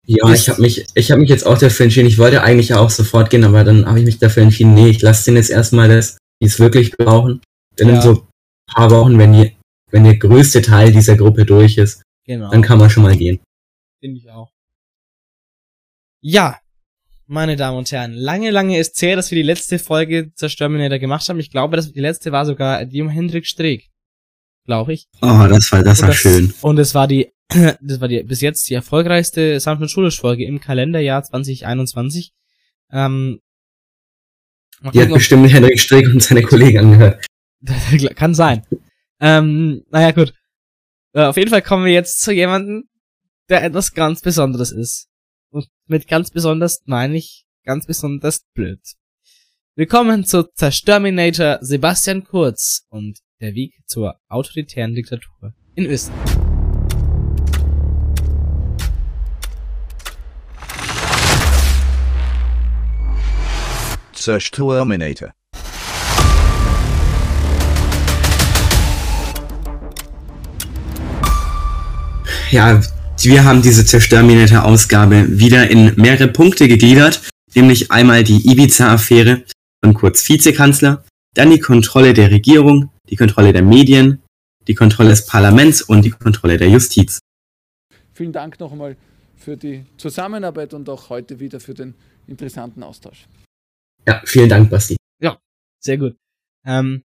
[0.06, 2.08] ja, ich habe mich, ich habe mich jetzt auch dafür entschieden.
[2.08, 4.90] Ich wollte eigentlich ja auch sofort gehen, aber dann habe ich mich dafür entschieden, nee,
[4.90, 7.42] ich lasse den jetzt erstmal das, die es wirklich brauchen.
[7.80, 7.96] Denn ja.
[7.96, 8.28] in so
[8.68, 9.56] paar Wochen, wenn die
[9.96, 12.52] wenn der größte Teil dieser Gruppe durch ist, genau.
[12.52, 13.40] dann kann man schon mal gehen.
[14.02, 14.52] Finde ich auch.
[16.22, 16.60] Ja,
[17.28, 21.00] meine Damen und Herren, lange, lange ist zäh, dass wir die letzte Folge zur Terminator
[21.00, 21.40] gemacht haben.
[21.40, 23.90] Ich glaube, dass die letzte war sogar die um Hendrik Streeck.
[24.66, 25.08] Glaube ich.
[25.22, 26.54] Oh, das war, das war das, schön.
[26.62, 27.32] Und es war die,
[27.82, 32.34] das war die, bis jetzt die erfolgreichste Sanft Schulisch Folge im Kalenderjahr 2021.
[32.92, 33.40] Ähm,
[34.94, 37.26] die hat bestimmt Hendrik Streeck und seine Kollegen angehört.
[38.16, 38.66] Kann sein.
[39.20, 40.34] Ähm, naja, gut.
[41.14, 42.90] Äh, auf jeden Fall kommen wir jetzt zu jemandem,
[43.50, 45.08] der etwas ganz Besonderes ist.
[45.50, 48.82] Und mit ganz besonders meine ich ganz besonders blöd.
[49.76, 56.45] Willkommen zu Zerstörminator Sebastian Kurz und der Weg zur autoritären Diktatur in Österreich.
[64.26, 65.36] Zerstörminator
[72.50, 72.82] ja,
[73.22, 77.22] wir haben diese Zerstörminator-Ausgabe wieder in mehrere Punkte gegliedert,
[77.54, 79.44] nämlich einmal die Ibiza-Affäre
[79.84, 84.24] von Kurz Vizekanzler, dann die Kontrolle der Regierung, die Kontrolle der Medien,
[84.68, 87.20] die Kontrolle des Parlaments und die Kontrolle der Justiz.
[88.14, 88.98] Vielen Dank noch einmal
[89.38, 91.94] für die Zusammenarbeit und auch heute wieder für den
[92.26, 93.28] interessanten Austausch.
[94.08, 94.98] Ja, vielen Dank, Basti.
[95.20, 95.40] Ja,
[95.80, 96.18] sehr gut.
[96.64, 97.04] Ähm,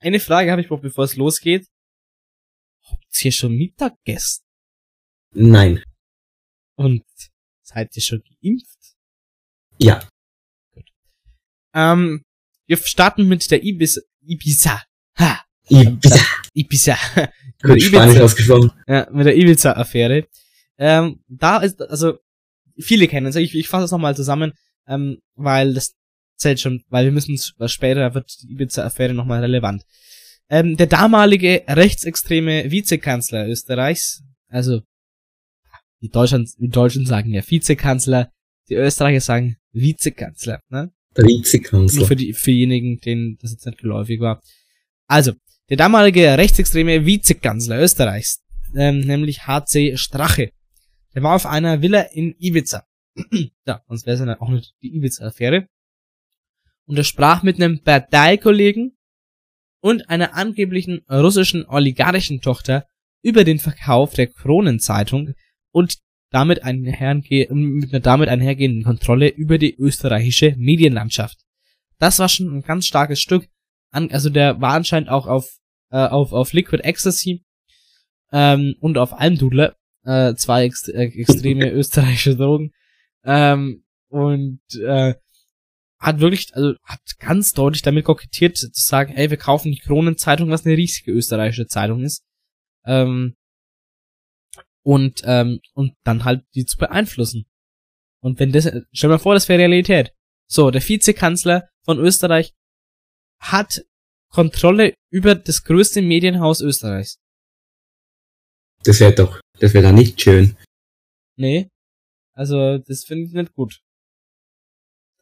[0.00, 1.66] eine Frage habe ich noch, bevor es losgeht.
[2.82, 4.42] Habt ihr schon Mittag gegessen?
[5.32, 5.82] Nein.
[6.76, 7.04] Und
[7.62, 8.96] seid ihr schon geimpft?
[9.78, 10.08] Ja.
[10.72, 10.88] Gut.
[11.74, 12.22] Ähm,
[12.66, 14.00] wir starten mit der Ibiza.
[14.22, 14.82] Ibiza.
[15.18, 15.44] Ha.
[15.68, 16.20] Ibiza.
[16.52, 16.96] Ibiza.
[17.62, 18.70] Gut, Spanisch ausgesprochen.
[18.86, 20.28] Ja, mit der Ibiza-Affäre.
[20.78, 22.18] Ähm, da ist, also,
[22.78, 23.36] viele kennen es.
[23.36, 24.52] Ich, ich fasse es nochmal zusammen,
[24.86, 25.94] ähm, weil das
[26.36, 29.82] zählt schon, weil wir müssen später wird die Ibiza-Affäre nochmal relevant.
[30.48, 34.82] Ähm, der damalige rechtsextreme Vizekanzler Österreichs, also
[36.00, 38.30] die Deutschland, die Deutschen sagen ja Vizekanzler,
[38.68, 40.92] die Österreicher sagen Vizekanzler, ne?
[41.14, 41.98] Vizekanzler.
[41.98, 44.40] Nur für, die, für diejenigen, denen das jetzt nicht geläufig war.
[45.06, 45.32] Also,
[45.70, 48.42] der damalige rechtsextreme Vizekanzler Österreichs,
[48.74, 50.50] ähm, nämlich HC Strache,
[51.14, 52.85] der war auf einer Villa in Ibiza.
[53.66, 55.68] ja, sonst wäre es ja auch nicht die Ibiza-Affäre.
[56.86, 58.96] Und er sprach mit einem Parteikollegen
[59.80, 62.86] und einer angeblichen russischen oligarchischen Tochter
[63.22, 65.34] über den Verkauf der Kronenzeitung
[65.72, 65.98] und
[66.30, 71.38] damit einherge mit einer damit einhergehenden Kontrolle über die österreichische Medienlandschaft.
[71.98, 73.48] Das war schon ein ganz starkes Stück.
[73.90, 75.48] Also der war anscheinend auch auf,
[75.90, 77.44] äh, auf, auf Liquid Ecstasy
[78.32, 82.72] ähm, und auf Almdudler, äh, zwei ext äh, extreme österreichische Drogen.
[83.26, 85.14] Ähm, und äh,
[85.98, 90.50] hat wirklich, also hat ganz deutlich damit kokettiert zu sagen, ey, wir kaufen die Kronenzeitung,
[90.50, 92.22] was eine riesige österreichische Zeitung ist.
[92.84, 93.34] Ähm,
[94.82, 97.46] und, ähm, und dann halt die zu beeinflussen.
[98.20, 100.12] Und wenn das, stell mal vor, das wäre Realität.
[100.48, 102.54] So, der Vizekanzler von Österreich
[103.40, 103.84] hat
[104.30, 107.18] Kontrolle über das größte Medienhaus Österreichs.
[108.84, 110.56] Das wäre doch, das wäre da nicht schön.
[111.36, 111.68] Nee.
[112.36, 113.80] Also, das finde ich nicht gut.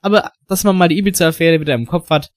[0.00, 2.30] Aber dass man mal die Ibiza-Affäre wieder im Kopf hat,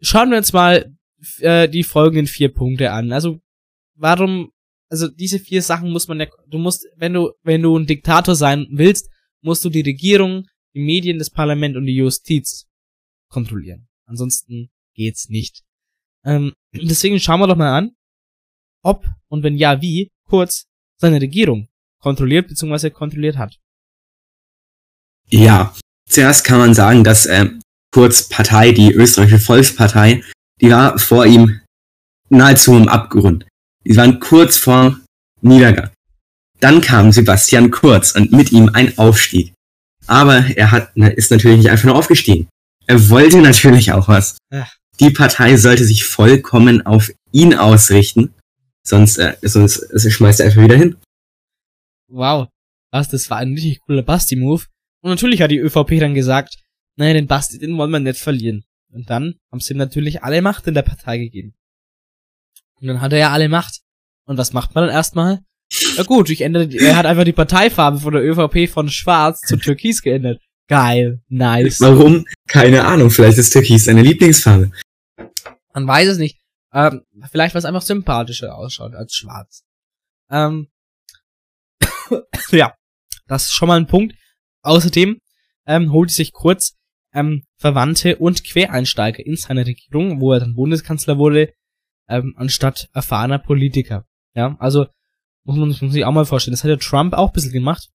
[0.00, 0.96] schauen wir uns mal
[1.40, 3.12] äh, die folgenden vier Punkte an.
[3.12, 3.40] Also,
[3.94, 4.52] warum,
[4.88, 8.36] also diese vier Sachen muss man ja, du musst, wenn du, wenn du ein Diktator
[8.36, 9.10] sein willst,
[9.42, 12.68] musst du die Regierung, die Medien, das Parlament und die Justiz
[13.28, 13.88] kontrollieren.
[14.04, 15.64] Ansonsten geht's nicht.
[16.24, 17.96] Ähm, deswegen schauen wir doch mal an,
[18.82, 21.68] ob und wenn ja, wie Kurz seine Regierung
[22.06, 22.90] kontrolliert bzw.
[22.90, 23.58] kontrolliert hat.
[25.28, 25.74] Ja,
[26.08, 27.46] zuerst kann man sagen, dass äh,
[27.92, 30.22] Kurz Partei, die österreichische Volkspartei,
[30.60, 31.60] die war vor ihm
[32.28, 33.44] nahezu im Abgrund.
[33.84, 35.00] Die waren kurz vor
[35.40, 35.90] Niedergang.
[36.60, 39.52] Dann kam Sebastian Kurz und mit ihm ein Aufstieg.
[40.06, 42.46] Aber er hat, ist natürlich nicht einfach nur aufgestiegen.
[42.86, 44.38] Er wollte natürlich auch was.
[44.52, 44.72] Ach.
[45.00, 48.32] Die Partei sollte sich vollkommen auf ihn ausrichten,
[48.86, 50.96] sonst, äh, sonst äh, schmeißt er einfach wieder hin.
[52.08, 52.48] Wow,
[52.90, 54.64] was, das war ein richtig cooler Basti-Move.
[55.02, 56.56] Und natürlich hat die ÖVP dann gesagt,
[56.96, 58.64] naja, den Basti, den wollen wir nicht verlieren.
[58.92, 61.54] Und dann haben sie ihm natürlich alle Macht in der Partei gegeben.
[62.80, 63.80] Und dann hat er ja alle Macht.
[64.24, 65.40] Und was macht man dann erstmal?
[65.96, 69.56] Na gut, ich ändere, er hat einfach die Parteifarbe von der ÖVP von schwarz zu
[69.56, 70.40] türkis geändert.
[70.68, 71.80] Geil, nice.
[71.80, 72.24] Warum?
[72.48, 74.70] Keine Ahnung, vielleicht ist türkis seine Lieblingsfarbe.
[75.74, 76.38] Man weiß es nicht.
[76.72, 79.64] Ähm, vielleicht was einfach sympathischer ausschaut als schwarz.
[80.30, 80.68] Ähm,
[82.50, 82.74] ja,
[83.26, 84.14] das ist schon mal ein Punkt.
[84.62, 85.20] Außerdem
[85.66, 86.76] ähm, holt sich kurz
[87.12, 91.52] ähm, Verwandte und Quereinsteiger in seine Regierung, wo er dann Bundeskanzler wurde,
[92.08, 94.06] ähm, anstatt erfahrener Politiker.
[94.34, 94.86] Ja, also
[95.44, 96.52] muss man, muss man sich auch mal vorstellen.
[96.52, 97.88] Das hat ja Trump auch ein bisschen gemacht.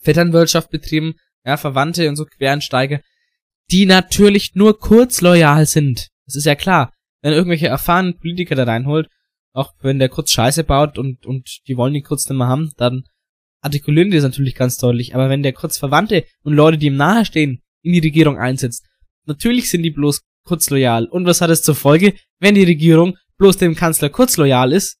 [0.00, 3.00] Vetternwirtschaft betrieben, ja, Verwandte und so Quereinsteiger,
[3.70, 6.08] die natürlich nur kurz loyal sind.
[6.26, 6.92] Das ist ja klar.
[7.22, 9.08] Wenn irgendwelche erfahrenen Politiker da reinholt,
[9.56, 12.72] auch wenn der kurz Scheiße baut und, und die wollen die kurz nicht mehr haben,
[12.76, 13.04] dann
[13.62, 15.14] artikulieren die das natürlich ganz deutlich.
[15.14, 18.84] Aber wenn der kurz Verwandte und Leute, die ihm nahestehen, in die Regierung einsetzt,
[19.24, 21.06] natürlich sind die bloß kurz loyal.
[21.06, 22.14] Und was hat es zur Folge?
[22.38, 24.98] Wenn die Regierung bloß dem Kanzler kurz loyal ist,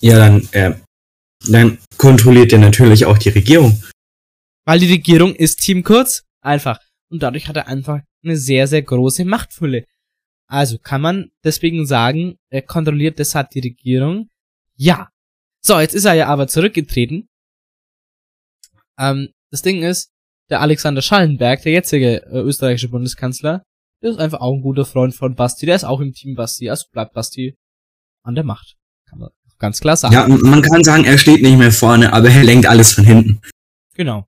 [0.00, 0.74] ja, dann, äh,
[1.48, 3.82] dann kontrolliert er natürlich auch die Regierung.
[4.64, 6.24] Weil die Regierung ist Team Kurz.
[6.40, 6.80] Einfach.
[7.10, 9.84] Und dadurch hat er einfach eine sehr, sehr große Machtfülle.
[10.50, 14.28] Also kann man deswegen sagen, er kontrolliert deshalb die Regierung?
[14.76, 15.08] Ja.
[15.64, 17.28] So, jetzt ist er ja aber zurückgetreten.
[18.98, 20.10] Ähm, das Ding ist,
[20.48, 23.62] der Alexander Schallenberg, der jetzige äh, österreichische Bundeskanzler,
[24.02, 26.68] der ist einfach auch ein guter Freund von Basti, der ist auch im Team Basti,
[26.68, 27.56] also bleibt Basti
[28.24, 28.76] an der Macht.
[29.08, 30.14] Kann man ganz klar sagen.
[30.14, 33.40] Ja, man kann sagen, er steht nicht mehr vorne, aber er lenkt alles von hinten.
[33.94, 34.26] Genau.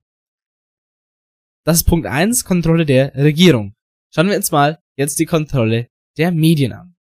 [1.65, 3.73] Das ist Punkt eins, Kontrolle der Regierung.
[4.13, 6.95] Schauen wir uns mal jetzt die Kontrolle der Medien an.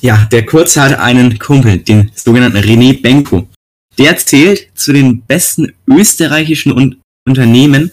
[0.00, 3.48] Ja, der Kurze hat einen Kumpel, den sogenannten René Benko.
[3.96, 7.92] Der zählt zu den besten österreichischen Un Unternehmen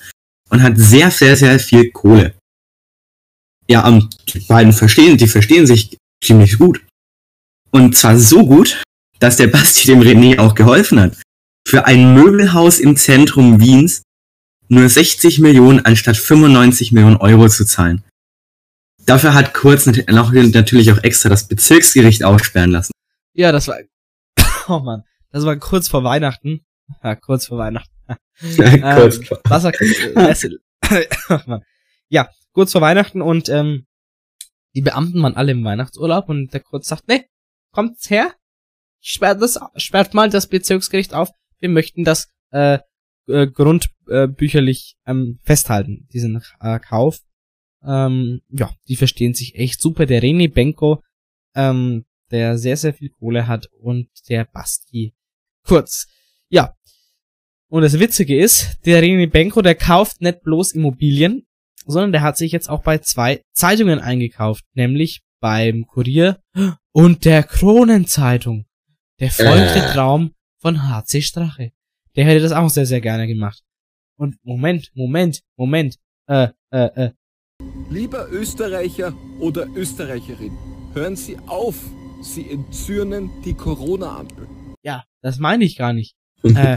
[0.50, 2.36] und hat sehr, sehr, sehr viel Kohle.
[3.68, 6.86] Ja, um, die beiden verstehen, die verstehen sich ziemlich gut.
[7.72, 8.82] Und zwar so gut,
[9.20, 11.18] dass der Basti dem René auch geholfen hat.
[11.68, 14.04] Für ein Möbelhaus im Zentrum Wiens
[14.70, 18.04] nur 60 Millionen anstatt 95 Millionen Euro zu zahlen.
[19.06, 22.92] Dafür hat Kurz natürlich auch extra das Bezirksgericht aufsperren lassen.
[23.34, 23.78] Ja, das war,
[24.68, 26.66] oh man, das war kurz vor Weihnachten.
[27.04, 27.92] Ja, kurz vor Weihnachten.
[28.58, 29.40] Ja, kurz ähm, vor.
[29.46, 29.72] Wasser,
[30.90, 31.60] äh, oh
[32.10, 33.86] ja, kurz vor Weihnachten und ähm,
[34.76, 37.24] die Beamten waren alle im Weihnachtsurlaub und der Kurz sagt, ne,
[37.72, 38.34] kommt's her,
[39.00, 42.80] sperrt das, sperrt mal das Bezirksgericht auf, wir möchten das äh,
[43.28, 47.20] äh, grundbücherlich äh, ähm, festhalten, diesen äh, Kauf.
[47.86, 50.06] Ähm, ja, die verstehen sich echt super.
[50.06, 51.04] Der René Benko,
[51.56, 55.14] ähm, der sehr, sehr viel Kohle hat und der Basti
[55.64, 56.08] Kurz.
[56.50, 56.76] Ja.
[57.68, 61.46] Und das Witzige ist, der René Benko, der kauft nicht bloß Immobilien,
[61.86, 66.40] sondern der hat sich jetzt auch bei zwei Zeitungen eingekauft, nämlich beim Kurier
[66.92, 68.66] und der Kronenzeitung.
[69.20, 69.94] Der folgte äh.
[69.94, 71.72] Traum von HC Strache.
[72.16, 73.62] Der hätte das auch sehr, sehr gerne gemacht.
[74.18, 77.12] Und Moment, Moment, Moment, äh, äh, äh.
[77.96, 80.52] Lieber Österreicher oder Österreicherin,
[80.94, 81.78] hören Sie auf,
[82.22, 84.50] Sie entzürnen die Corona-Ampel.
[84.84, 86.14] Ja, das meine ich gar nicht.
[86.44, 86.76] äh,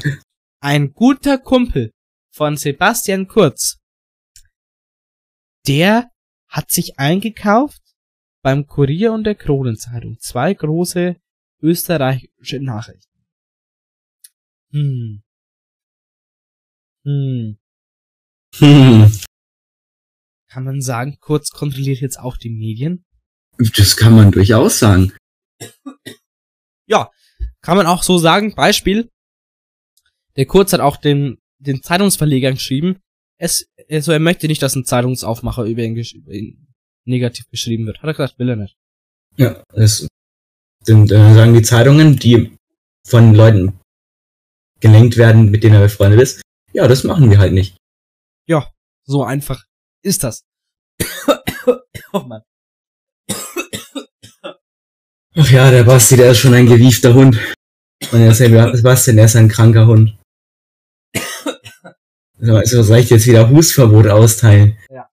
[0.61, 1.93] ein guter Kumpel
[2.31, 3.81] von Sebastian Kurz,
[5.67, 6.09] der
[6.47, 7.83] hat sich eingekauft
[8.45, 10.21] beim Kurier und der Kronenzeitung.
[10.21, 11.17] Zwei große
[11.61, 13.27] österreichische Nachrichten.
[14.71, 15.25] Hm.
[17.03, 17.59] Hm.
[18.61, 19.11] Hm.
[20.51, 23.05] Kann man sagen, Kurz kontrolliert jetzt auch die Medien?
[23.77, 25.13] Das kann man durchaus sagen.
[26.87, 27.11] Ja,
[27.61, 28.55] kann man auch so sagen.
[28.55, 29.11] Beispiel.
[30.37, 33.01] Der Kurz hat auch den, den Zeitungsverlegern geschrieben,
[33.39, 36.67] es, also er möchte nicht, dass ein Zeitungsaufmacher über ihn, über ihn
[37.05, 37.99] negativ beschrieben wird.
[37.99, 38.77] Hat er gesagt, will er nicht.
[39.37, 40.07] Ja, das
[40.85, 42.57] sind, äh, sagen die Zeitungen, die
[43.07, 43.79] von Leuten
[44.81, 46.43] gelenkt werden, mit denen er befreundet ist.
[46.73, 47.77] Ja, das machen wir halt nicht.
[48.47, 48.71] Ja,
[49.05, 49.65] so einfach
[50.03, 50.45] ist das.
[52.13, 52.43] oh Mann.
[55.37, 57.39] Ach ja, der Basti, der ist schon ein gewiefter Hund.
[58.11, 60.19] Und der Sebastian, der ist ein kranker Hund.
[62.41, 64.79] So, soll ich jetzt wieder Hustverbot austeilen?
[64.91, 65.09] Ja.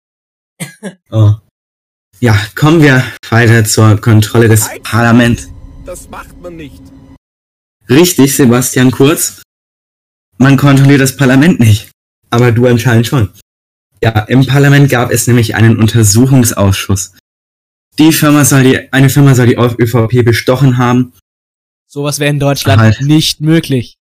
[1.11, 1.35] Oh.
[2.19, 5.49] Ja, kommen wir weiter zur Kontrolle des Parlaments.
[5.85, 6.83] Das macht man nicht.
[7.89, 9.43] Richtig, Sebastian Kurz.
[10.39, 11.91] Man kontrolliert das Parlament nicht.
[12.31, 13.33] Aber du anscheinend schon.
[14.03, 17.15] Ja, im Parlament gab es nämlich einen Untersuchungsausschuss.
[17.99, 21.13] Die Firma soll die, eine Firma soll die ÖVP bestochen haben.
[21.87, 23.01] Sowas wäre in Deutschland halt.
[23.03, 23.99] nicht möglich.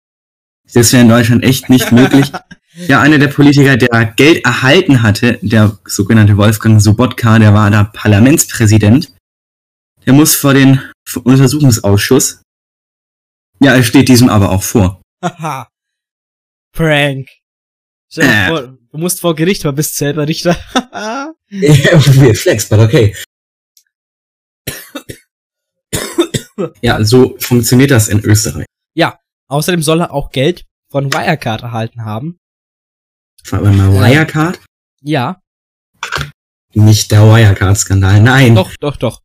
[0.73, 2.31] Das wäre in Deutschland echt nicht möglich.
[2.87, 7.83] Ja, einer der Politiker, der Geld erhalten hatte, der sogenannte Wolfgang Sobotka, der war da
[7.83, 9.13] Parlamentspräsident.
[10.05, 10.79] Der muss vor den
[11.21, 12.41] Untersuchungsausschuss.
[13.59, 15.01] Ja, er steht diesem aber auch vor.
[15.21, 15.67] Haha.
[16.71, 17.27] Prank.
[18.15, 18.47] Äh.
[18.47, 20.55] Vor, du musst vor Gericht, aber bist selber Richter.
[21.49, 23.15] ja, weird flex, but okay.
[26.81, 28.65] ja, so funktioniert das in Österreich.
[28.93, 32.39] Ja, außerdem soll er auch Geld von Wirecard erhalten haben.
[33.49, 34.59] Warte mal, Wirecard?
[35.01, 35.41] Ja.
[36.73, 38.55] Nicht der Wirecard-Skandal, nein.
[38.55, 39.21] Doch, doch, doch.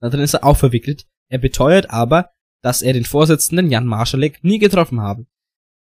[0.00, 1.06] Da drin ist er auch verwickelt.
[1.28, 2.30] Er beteuert aber,
[2.62, 5.26] dass er den Vorsitzenden Jan Marschalek nie getroffen habe.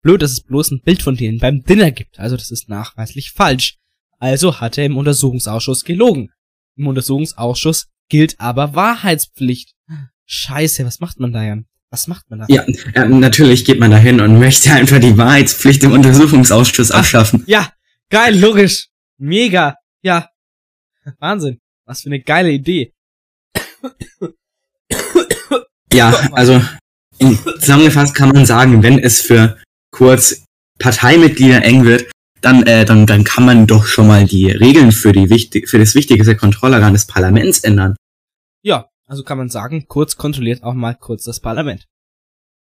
[0.05, 3.31] Blöd, dass es bloß ein Bild von denen beim Dinner gibt, also das ist nachweislich
[3.31, 3.79] falsch.
[4.19, 6.29] Also hat er im Untersuchungsausschuss gelogen.
[6.77, 9.73] Im Untersuchungsausschuss gilt aber Wahrheitspflicht.
[10.27, 11.65] Scheiße, was macht man da, Jan?
[11.89, 12.45] Was macht man da?
[12.49, 12.61] Ja,
[12.93, 17.43] äh, natürlich geht man da hin und möchte einfach die Wahrheitspflicht im Untersuchungsausschuss Ach, abschaffen.
[17.47, 17.71] Ja,
[18.11, 18.89] geil, logisch.
[19.17, 19.75] Mega.
[20.03, 20.29] Ja.
[21.17, 21.59] Wahnsinn.
[21.85, 22.93] Was für eine geile Idee.
[25.91, 26.61] Ja, also
[27.59, 29.57] zusammengefasst kann man sagen, wenn es für
[29.95, 30.43] kurz
[30.77, 35.13] Parteimitglieder eng wird, dann, äh, dann, dann kann man doch schon mal die Regeln für,
[35.13, 37.95] die wichtig, für das wichtigste Kontrollorgan des Parlaments ändern.
[38.61, 41.85] Ja, also kann man sagen, Kurz kontrolliert auch mal kurz das Parlament.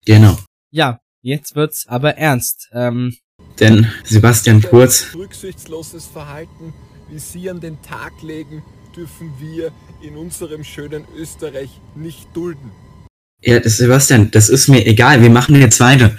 [0.05, 0.37] Genau.
[0.71, 2.69] Ja, jetzt wird's aber ernst.
[2.71, 3.15] Ähm,
[3.59, 5.07] Denn Sebastian Kurz.
[5.15, 6.73] Rücksichtsloses Verhalten,
[7.09, 8.63] wie Sie an den Tag legen,
[8.95, 9.71] dürfen wir
[10.03, 12.71] in unserem schönen Österreich nicht dulden.
[13.41, 15.21] Ja, das Sebastian, das ist mir egal.
[15.21, 16.15] Wir machen jetzt weiter.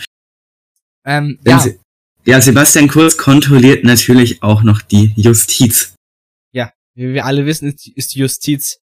[1.04, 1.58] Ähm, ja.
[1.58, 1.78] Sie,
[2.26, 5.94] ja, Sebastian Kurz kontrolliert natürlich auch noch die Justiz.
[6.52, 8.78] Ja, wie wir alle wissen, ist die Justiz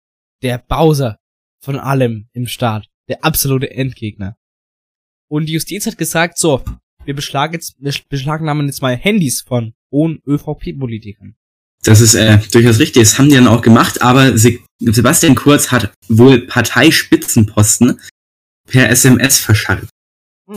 [0.41, 1.19] der Bowser
[1.62, 2.88] von allem im Staat.
[3.08, 4.36] Der absolute Endgegner.
[5.30, 6.63] Und die Justiz hat gesagt, so,
[7.06, 11.36] wir beschlagen jetzt, wir beschlagnahmen jetzt mal Handys von hohen ÖVP-Politikern.
[11.84, 15.71] Das ist äh, durchaus richtig, das haben die dann auch gemacht, aber Se Sebastian Kurz
[15.71, 17.99] hat wohl Parteispitzenposten
[18.67, 19.89] per SMS verschafft.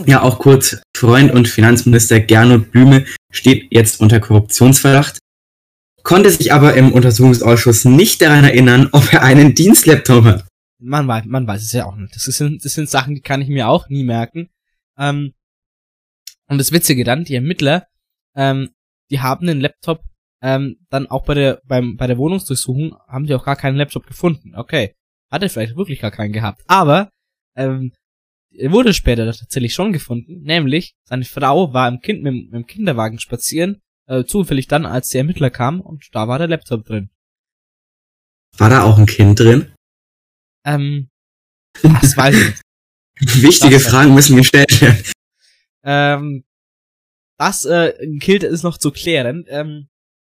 [0.05, 5.19] Ja, auch kurz, Freund und Finanzminister Gernot Blümel steht jetzt unter Korruptionsverdacht,
[6.03, 10.47] konnte sich aber im Untersuchungsausschuss nicht daran erinnern, ob er einen Dienstlaptop hat.
[10.79, 12.15] Man weiß, man weiß es ja auch nicht.
[12.15, 14.49] Das sind, das sind Sachen, die kann ich mir auch nie merken.
[14.97, 15.33] Ähm,
[16.47, 17.87] und das Witzige dann, die Ermittler,
[18.35, 18.69] ähm,
[19.09, 20.03] die haben den Laptop
[20.41, 24.07] ähm, dann auch bei der, beim, bei der Wohnungsdurchsuchung haben die auch gar keinen Laptop
[24.07, 24.55] gefunden.
[24.55, 24.95] Okay.
[25.29, 26.63] Hat er vielleicht wirklich gar keinen gehabt.
[26.67, 27.09] Aber,
[27.55, 27.93] ähm,
[28.53, 33.19] er wurde später tatsächlich schon gefunden, nämlich seine Frau war im Kind mit, dem Kinderwagen
[33.19, 37.09] spazieren, äh, zufällig dann, als die Ermittler kamen und da war der Laptop drin.
[38.57, 39.73] War da auch ein Kind drin?
[40.65, 41.09] Ähm,
[41.81, 42.61] das weiß ich nicht.
[43.43, 45.03] Wichtige das Fragen müssen gestellt werden.
[45.83, 46.43] Ähm,
[47.37, 49.45] das äh, gilt es noch zu klären.
[49.47, 49.89] Ähm,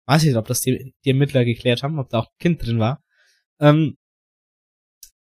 [0.07, 2.65] weiß ich nicht, ob das die, die Ermittler geklärt haben, ob da auch ein Kind
[2.65, 3.03] drin war.
[3.59, 3.97] Ähm,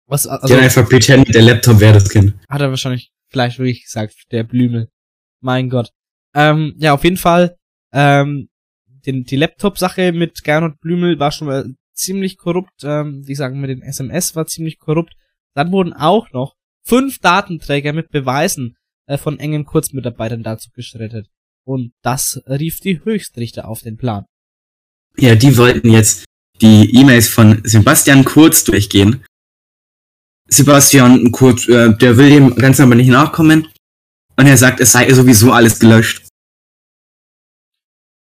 [0.09, 2.35] was, also, die einfach pretend, der Laptop wäre das Kind.
[2.49, 4.89] Hat er wahrscheinlich vielleicht wirklich gesagt, der Blümel.
[5.41, 5.91] Mein Gott.
[6.35, 7.57] Ähm, ja, auf jeden Fall,
[7.93, 8.49] ähm,
[9.07, 12.83] den, die Laptop-Sache mit Gernot Blümel war schon mal ziemlich korrupt.
[12.83, 15.15] Ähm, die sagen mit den SMS war ziemlich korrupt.
[15.55, 16.55] Dann wurden auch noch
[16.85, 21.29] fünf Datenträger mit Beweisen äh, von engen Kurzmitarbeitern dazu geschreddet.
[21.65, 24.25] Und das rief die Höchstrichter auf den Plan.
[25.19, 26.25] Ja, die wollten jetzt
[26.63, 29.25] die E-Mails von Sebastian Kurz durchgehen
[30.49, 33.69] Sebastian Kurz, äh, der will dem Ganzen aber nicht nachkommen.
[34.37, 36.27] Und er sagt, es sei sowieso alles gelöscht.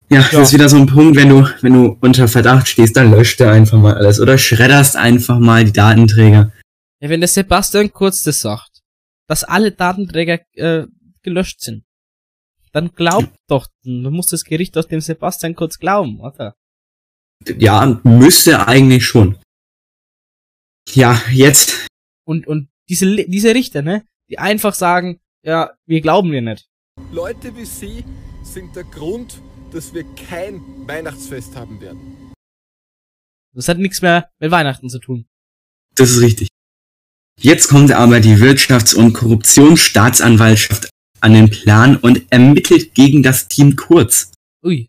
[0.10, 2.96] Ja, ja, das ist wieder so ein Punkt, wenn du, wenn du unter Verdacht stehst,
[2.96, 6.52] dann löscht er einfach mal alles oder schredderst einfach mal die Datenträger.
[7.02, 8.82] Ja, wenn der Sebastian Kurz das sagt,
[9.28, 10.86] dass alle Datenträger äh,
[11.24, 11.84] gelöscht sind,
[12.74, 16.56] dann glaub doch, du musst das Gericht aus dem Sebastian Kurz glauben, oder?
[17.58, 19.38] Ja, müsste eigentlich schon.
[20.94, 21.88] Ja, jetzt.
[22.26, 26.68] Und, und diese, diese Richter, ne, die einfach sagen, ja, wir glauben dir nicht.
[27.12, 28.04] Leute wie Sie
[28.44, 32.32] sind der Grund, dass wir kein Weihnachtsfest haben werden.
[33.56, 35.26] Das hat nichts mehr mit Weihnachten zu tun.
[35.96, 36.48] Das ist richtig.
[37.40, 43.76] Jetzt kommt aber die Wirtschafts- und Korruptionsstaatsanwaltschaft an den Plan und ermittelt gegen das Team
[43.76, 44.32] Kurz.
[44.64, 44.88] Ui.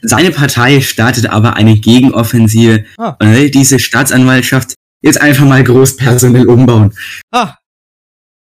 [0.00, 3.16] Seine Partei startet aber eine Gegenoffensive Ah.
[3.20, 6.94] und will diese Staatsanwaltschaft jetzt einfach mal großpersonell umbauen.
[7.30, 7.56] Ah.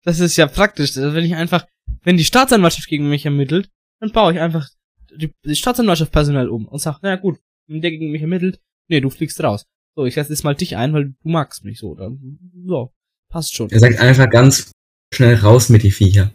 [0.04, 0.96] Das ist ja praktisch.
[0.98, 1.68] Also wenn ich einfach,
[2.04, 3.70] wenn die Staatsanwaltschaft gegen mich ermittelt,
[4.00, 4.68] dann baue ich einfach
[5.12, 9.02] die, die Staatsanwaltschaft personell um und sag, na gut, wenn der gegen mich ermittelt, nee,
[9.02, 9.66] du fliegst raus.
[9.96, 11.96] So, ich setze jetzt mal dich ein, weil du magst mich so.
[11.96, 12.94] Dann, so,
[13.30, 13.70] passt schon.
[13.70, 14.72] Er sagt einfach ganz
[15.14, 16.32] schnell raus mit die Viecher.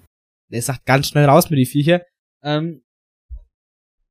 [0.50, 2.02] Der sagt ganz schnell raus mit die Viecher.
[2.42, 2.82] Ähm,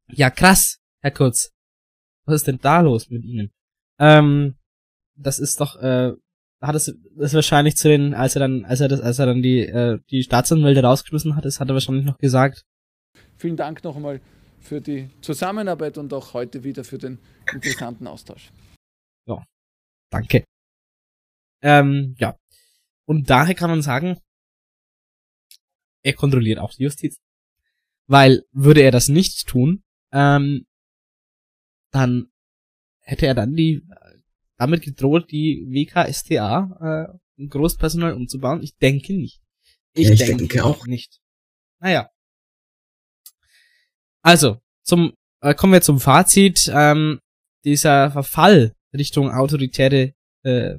[0.09, 1.51] ja, krass, Herr Kurz.
[2.25, 3.51] Was ist denn da los mit Ihnen?
[3.99, 4.55] Ähm,
[5.15, 6.13] das ist doch, äh,
[6.61, 9.41] hat es das wahrscheinlich zu den, als er dann, als er das, als er dann
[9.41, 12.65] die, äh, die Staatsanwälte rausgeschmissen hat, das hat er wahrscheinlich noch gesagt.
[13.37, 14.21] Vielen Dank noch einmal
[14.59, 17.19] für die Zusammenarbeit und auch heute wieder für den
[17.51, 18.51] interessanten Austausch.
[19.27, 19.43] Ja,
[20.09, 20.45] danke.
[21.61, 22.37] Ähm, ja.
[23.05, 24.17] Und daher kann man sagen,
[26.03, 27.17] er kontrolliert auch die Justiz.
[28.07, 30.65] Weil würde er das nicht tun, ähm,
[31.91, 32.31] dann
[32.99, 33.81] hätte er dann die
[34.57, 38.61] damit gedroht, die WKSTA äh, ein Großpersonal umzubauen.
[38.61, 39.41] Ich denke nicht.
[39.93, 40.87] Ich, Ja, ich denke, denke auch.
[40.87, 41.19] nicht.
[41.79, 42.09] Naja.
[44.21, 46.71] Also, zum äh, kommen wir zum Fazit.
[46.73, 47.19] Ähm,
[47.65, 50.77] dieser Verfall Richtung autoritäre äh,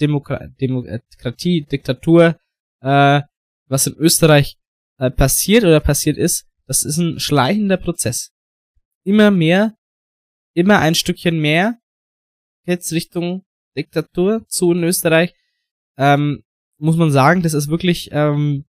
[0.00, 2.38] Demokra Demokratie, Diktatur,
[2.80, 3.20] äh,
[3.66, 4.58] was in Österreich
[4.98, 8.32] äh, passiert oder passiert ist, das ist ein schleichender Prozess.
[9.04, 9.76] Immer mehr,
[10.54, 11.78] immer ein Stückchen mehr
[12.64, 13.44] jetzt Richtung
[13.76, 15.34] Diktatur zu in Österreich.
[15.96, 16.42] Ähm,
[16.78, 18.64] muss man sagen, das ist wirklich ähm,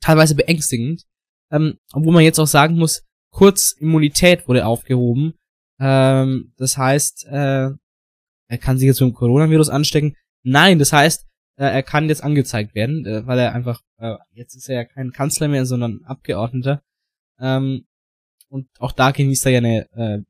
[0.00, 1.04] teilweise beängstigend.
[1.50, 5.34] Ähm, obwohl man jetzt auch sagen muss, kurz Immunität wurde aufgehoben.
[5.78, 7.70] Ähm, das heißt, äh,
[8.48, 10.16] er kann sich jetzt mit dem Coronavirus anstecken.
[10.42, 14.54] Nein, das heißt, äh, er kann jetzt angezeigt werden, äh, weil er einfach, äh, jetzt
[14.54, 16.82] ist er ja kein Kanzler mehr, sondern Abgeordneter.
[17.40, 17.86] Ähm,
[18.48, 20.22] und auch da genießt er ja eine äh,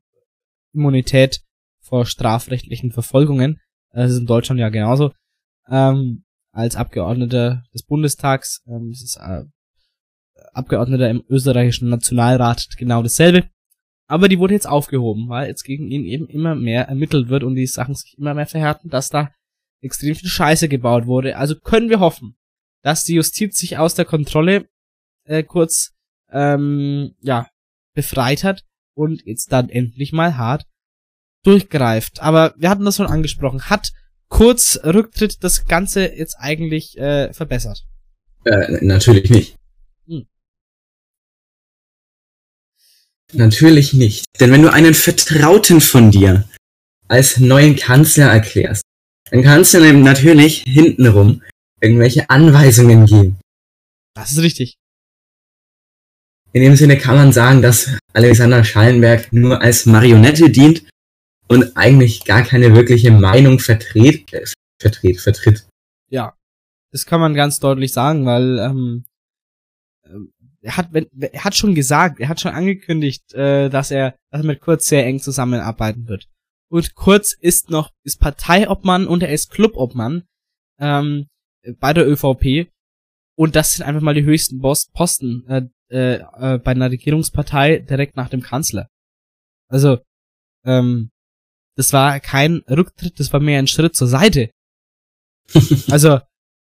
[0.73, 1.44] Immunität
[1.85, 3.59] vor strafrechtlichen Verfolgungen.
[3.91, 5.11] Äh, Das ist in Deutschland ja genauso.
[5.69, 9.43] Ähm, als Abgeordneter des Bundestags, ähm, das ist äh,
[10.53, 13.49] Abgeordneter im österreichischen Nationalrat genau dasselbe.
[14.07, 17.55] Aber die wurde jetzt aufgehoben, weil jetzt gegen ihn eben immer mehr ermittelt wird und
[17.55, 19.31] die Sachen sich immer mehr verhärten, dass da
[19.81, 21.37] extrem viel Scheiße gebaut wurde.
[21.37, 22.37] Also können wir hoffen,
[22.83, 24.67] dass die Justiz sich aus der Kontrolle
[25.25, 25.93] äh, kurz
[26.31, 27.47] ähm, ja
[27.95, 28.63] befreit hat
[28.95, 30.65] und jetzt dann endlich mal hart
[31.45, 32.21] durchgreift.
[32.21, 33.69] Aber wir hatten das schon angesprochen.
[33.69, 33.91] Hat
[34.29, 37.85] kurz Rücktritt das Ganze jetzt eigentlich äh, verbessert?
[38.45, 39.55] Äh, natürlich nicht.
[40.07, 40.25] Hm.
[43.33, 44.25] Natürlich nicht.
[44.39, 46.47] Denn wenn du einen Vertrauten von dir
[47.07, 48.83] als neuen Kanzler erklärst,
[49.31, 51.41] dann kannst du ihm natürlich hintenrum
[51.81, 53.39] irgendwelche Anweisungen geben.
[54.15, 54.77] Das ist richtig.
[56.53, 60.85] In dem Sinne kann man sagen, dass Alexander Schallenberg nur als Marionette dient
[61.47, 64.45] und eigentlich gar keine wirkliche Meinung vertritt, äh,
[64.81, 65.67] vertritt, vertritt.
[66.09, 66.35] Ja,
[66.91, 69.05] das kann man ganz deutlich sagen, weil ähm,
[70.05, 74.15] ähm, er hat, wenn, er hat schon gesagt, er hat schon angekündigt, äh, dass er,
[74.31, 76.27] dass er mit Kurz sehr eng zusammenarbeiten wird.
[76.69, 80.23] Und Kurz ist noch ist Parteiobmann und er ist Clubobmann
[80.79, 81.27] ähm,
[81.79, 82.71] bei der ÖVP
[83.37, 88.15] und das sind einfach mal die höchsten Posten äh, äh, äh, bei einer Regierungspartei direkt
[88.15, 88.87] nach dem Kanzler.
[89.67, 89.99] Also
[90.63, 91.11] ähm,
[91.75, 94.49] das war kein Rücktritt, das war mehr ein Schritt zur Seite.
[95.89, 96.19] also,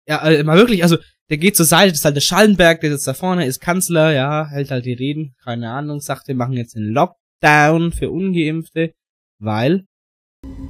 [0.06, 0.96] ja, äh, mal wirklich, also,
[1.28, 4.12] der geht zur Seite, das ist halt der Schallenberg, der sitzt da vorne, ist Kanzler,
[4.12, 8.94] ja, hält halt die Reden, keine Ahnung, sagt, wir machen jetzt einen Lockdown für Ungeimpfte,
[9.38, 9.86] weil,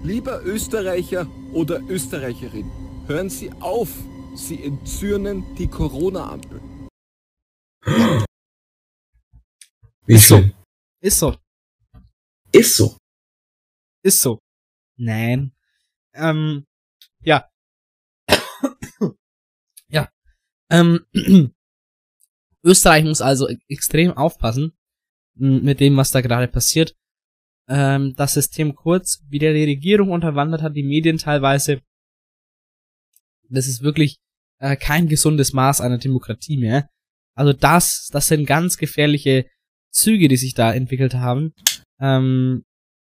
[0.02, 2.70] Lieber Österreicher oder Österreicherin,
[3.06, 3.88] hören Sie auf,
[4.34, 6.60] Sie entzürnen die Corona-Ampel.
[10.06, 10.42] Ist so.
[11.00, 11.36] ist so,
[12.52, 12.96] Ist so.
[14.02, 14.40] Ist so.
[14.96, 15.52] Nein.
[16.14, 16.66] Ähm,
[17.20, 17.48] ja.
[19.88, 20.08] ja.
[20.70, 21.06] Ähm,
[22.64, 24.72] Österreich muss also e- extrem aufpassen
[25.34, 26.94] mit dem, was da gerade passiert.
[27.68, 31.80] Ähm, das System kurz, wie der die Regierung unterwandert hat, die Medien teilweise.
[33.48, 34.18] Das ist wirklich
[34.58, 36.88] äh, kein gesundes Maß einer Demokratie mehr.
[37.34, 39.46] Also das, das sind ganz gefährliche
[39.90, 41.54] Züge, die sich da entwickelt haben.
[41.98, 42.64] Ähm,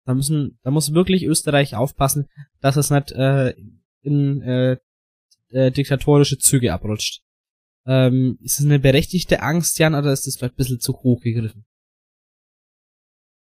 [0.04, 2.28] da müssen, da muss wirklich Österreich aufpassen,
[2.60, 3.54] dass es nicht äh,
[4.02, 4.76] in äh,
[5.50, 7.22] äh, diktatorische Züge abrutscht.
[7.86, 11.20] Ähm, ist es eine berechtigte Angst, Jan, oder ist das vielleicht ein bisschen zu hoch
[11.20, 11.64] gegriffen?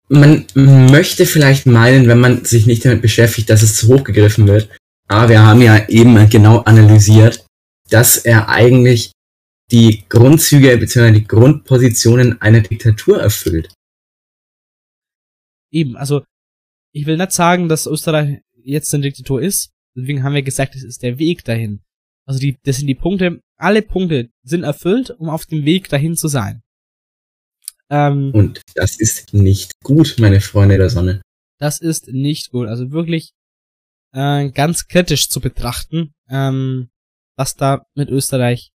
[0.09, 4.47] Man möchte vielleicht meinen, wenn man sich nicht damit beschäftigt, dass es zu hoch gegriffen
[4.47, 4.71] wird.
[5.07, 7.45] Aber wir haben ja eben genau analysiert,
[7.91, 9.13] dass er eigentlich
[9.71, 11.13] die Grundzüge bzw.
[11.13, 13.73] die Grundpositionen einer Diktatur erfüllt.
[15.71, 16.23] Eben, also
[16.93, 19.73] ich will nicht sagen, dass Österreich jetzt eine Diktatur ist.
[19.97, 21.81] Deswegen haben wir gesagt, es ist der Weg dahin.
[22.27, 26.17] Also die, das sind die Punkte, alle Punkte sind erfüllt, um auf dem Weg dahin
[26.17, 26.63] zu sein.
[27.91, 31.23] Ähm, Und das ist nicht gut, meine Freunde der Sonne.
[31.59, 32.69] Das ist nicht gut.
[32.69, 33.33] Also wirklich
[34.13, 36.91] äh, ganz kritisch zu betrachten, ähm,
[37.37, 38.71] was da mit Österreich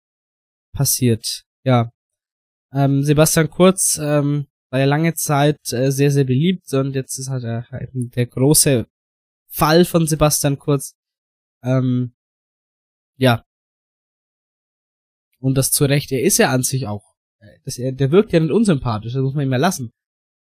[0.74, 1.44] passiert.
[1.64, 1.92] Ja.
[2.74, 7.30] Ähm, Sebastian Kurz ähm, war ja lange Zeit äh, sehr, sehr beliebt und jetzt ist
[7.30, 8.88] halt der, der große
[9.48, 10.96] Fall von Sebastian Kurz.
[11.62, 12.16] Ähm,
[13.18, 13.46] ja.
[15.38, 17.04] Und das zu Recht, er ist ja an sich auch.
[17.38, 19.92] Äh, das, er, der wirkt ja nicht unsympathisch, das muss man ihm ja lassen.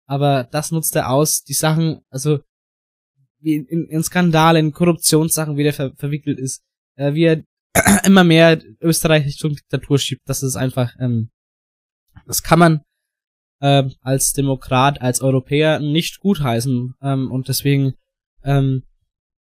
[0.07, 2.39] Aber das nutzt er aus, die Sachen, also
[3.41, 6.63] wie in, in Skandale, in Korruptionssachen, wie der ver verwickelt ist,
[6.95, 7.43] äh, wie er
[8.05, 11.31] immer mehr Österreich Richtung Diktatur schiebt, das ist einfach, ähm,
[12.27, 12.85] das kann man
[13.61, 16.95] äh, als Demokrat, als Europäer nicht gutheißen.
[17.03, 17.95] Ähm, und deswegen,
[18.45, 18.83] ähm,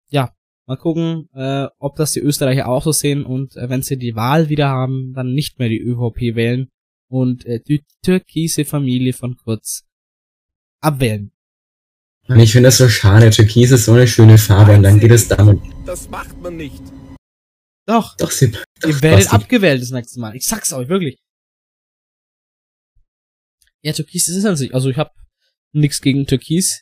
[0.10, 0.34] ja,
[0.66, 4.16] mal gucken, äh, ob das die Österreicher auch so sehen und äh, wenn sie die
[4.16, 6.70] Wahl wieder haben, dann nicht mehr die ÖVP wählen
[7.08, 9.84] und äh, die türkise Familie von Kurz
[10.82, 11.32] abwählen.
[12.38, 13.30] Ich finde das so schade.
[13.30, 15.60] Türkis ist so eine schöne Farbe und dann geht es damit.
[15.86, 16.82] Das macht man nicht.
[17.86, 18.18] Doch.
[18.18, 18.52] Doch, sie.
[18.52, 20.36] Doch, Ihr werdet abgewählt das nächste Mal.
[20.36, 21.20] Ich sag's euch, wirklich.
[23.86, 24.74] Ja, Türkis ist es an sich.
[24.74, 25.14] Also ich hab
[25.72, 26.82] nix gegen Türkis.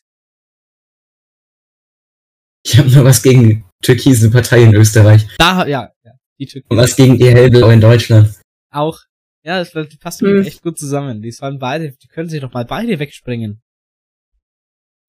[2.66, 5.28] Ich habe nur was gegen türkise Partei in Österreich.
[5.38, 6.12] Da, ja, ja.
[6.40, 6.72] Die Türkis.
[6.72, 8.40] Und was gegen die Hellblau in Deutschland.
[8.72, 9.02] Auch.
[9.44, 10.44] Ja, das, das passt hm.
[10.44, 11.22] echt gut zusammen.
[11.22, 13.62] Die sollen beide, die können sich doch mal beide wegspringen.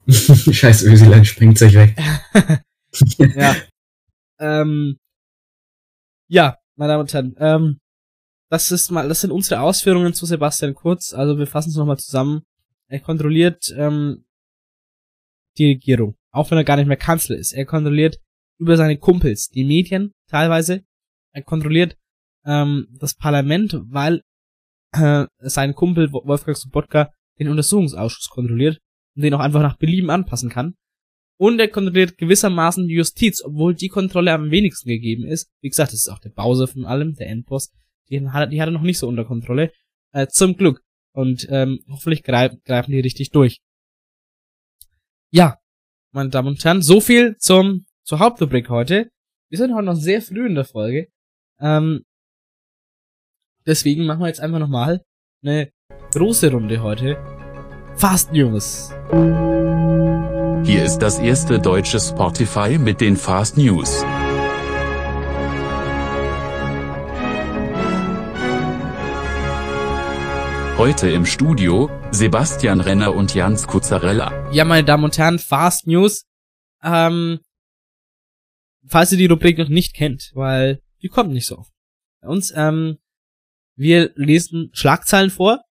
[0.11, 1.97] Scheiß Ösiland springt sich weg.
[3.37, 3.57] ja.
[4.41, 4.99] Ähm,
[6.29, 7.79] ja, meine Damen und Herren, ähm,
[8.55, 11.13] das ist mal, das sind unsere Ausführungen zu Sebastian Kurz.
[11.13, 12.43] Also wir fassen es nochmal zusammen.
[12.87, 14.25] Er kontrolliert ähm,
[15.59, 17.53] die Regierung, auch wenn er gar nicht mehr Kanzler ist.
[17.53, 18.21] Er kontrolliert
[18.59, 20.85] über seine Kumpels die Medien teilweise.
[21.33, 21.97] Er kontrolliert
[22.45, 24.23] ähm, das Parlament, weil
[24.93, 28.79] äh, sein Kumpel Wolfgang Sobotka den Untersuchungsausschuss kontrolliert
[29.17, 30.75] und den auch einfach nach Belieben anpassen kann.
[31.37, 35.51] Und er kontrolliert gewissermaßen die Justiz, obwohl die Kontrolle am wenigsten gegeben ist.
[35.61, 37.73] Wie gesagt, das ist auch der Bowser von allem, der Endboss.
[38.11, 39.73] Die hat, die hat er noch nicht so unter Kontrolle.
[40.13, 40.83] Äh, zum Glück.
[41.13, 43.61] Und ähm, hoffentlich greif, greifen die richtig durch.
[45.31, 45.59] Ja,
[46.13, 49.11] meine Damen und Herren, so viel zum zur Hauptrubrik heute.
[49.49, 51.09] Wir sind heute noch sehr früh in der Folge.
[51.59, 52.05] Ähm,
[53.67, 55.03] deswegen machen wir jetzt einfach nochmal
[55.43, 55.71] eine
[56.13, 57.17] große Runde heute.
[57.97, 58.93] Fast News.
[60.65, 64.05] Hier ist das erste deutsche Spotify mit den Fast News.
[70.77, 74.51] Heute im Studio Sebastian Renner und Jans Kuzzarella.
[74.51, 76.27] Ja, meine Damen und Herren, Fast News.
[76.83, 77.39] Ähm,
[78.85, 81.73] falls ihr die Rubrik noch nicht kennt, weil die kommt nicht so oft.
[82.21, 82.99] Bei uns, ähm,
[83.77, 85.63] wir lesen Schlagzeilen vor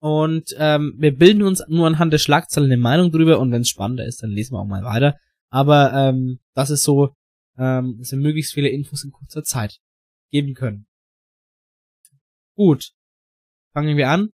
[0.00, 3.68] und ähm, wir bilden uns nur anhand der Schlagzeilen eine Meinung drüber und wenn es
[3.68, 5.16] spannender ist, dann lesen wir auch mal weiter.
[5.50, 7.14] Aber ähm, das ist so,
[7.58, 9.78] ähm, dass wir möglichst viele Infos in kurzer Zeit
[10.32, 10.88] geben können.
[12.56, 12.90] Gut.
[13.72, 14.30] Fangen wir an.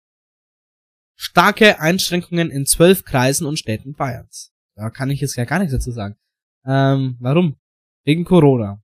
[1.16, 4.52] Starke Einschränkungen in zwölf Kreisen und Städten Bayerns.
[4.74, 6.16] Da kann ich jetzt ja gar nichts dazu sagen.
[6.64, 7.56] Ähm, warum?
[8.04, 8.82] Wegen Corona.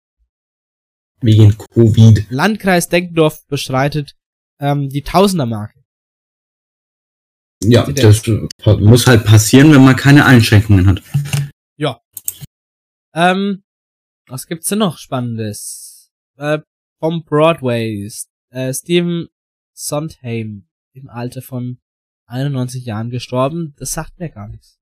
[1.21, 2.29] Wegen Covid.
[2.29, 4.15] Landkreis Denkdorf bestreitet
[4.59, 5.83] ähm, die Tausendermarke.
[7.63, 8.23] Ja, das
[8.79, 11.01] muss halt passieren, wenn man keine Einschränkungen hat.
[11.77, 12.01] Ja.
[13.13, 13.63] Ähm,
[14.27, 16.11] was gibt's denn noch Spannendes?
[16.37, 16.59] Äh,
[16.99, 18.09] vom Broadway.
[18.49, 19.27] Äh, Stephen
[19.73, 21.79] Sondheim im Alter von
[22.27, 23.73] 91 Jahren gestorben.
[23.77, 24.77] Das sagt mir gar nichts.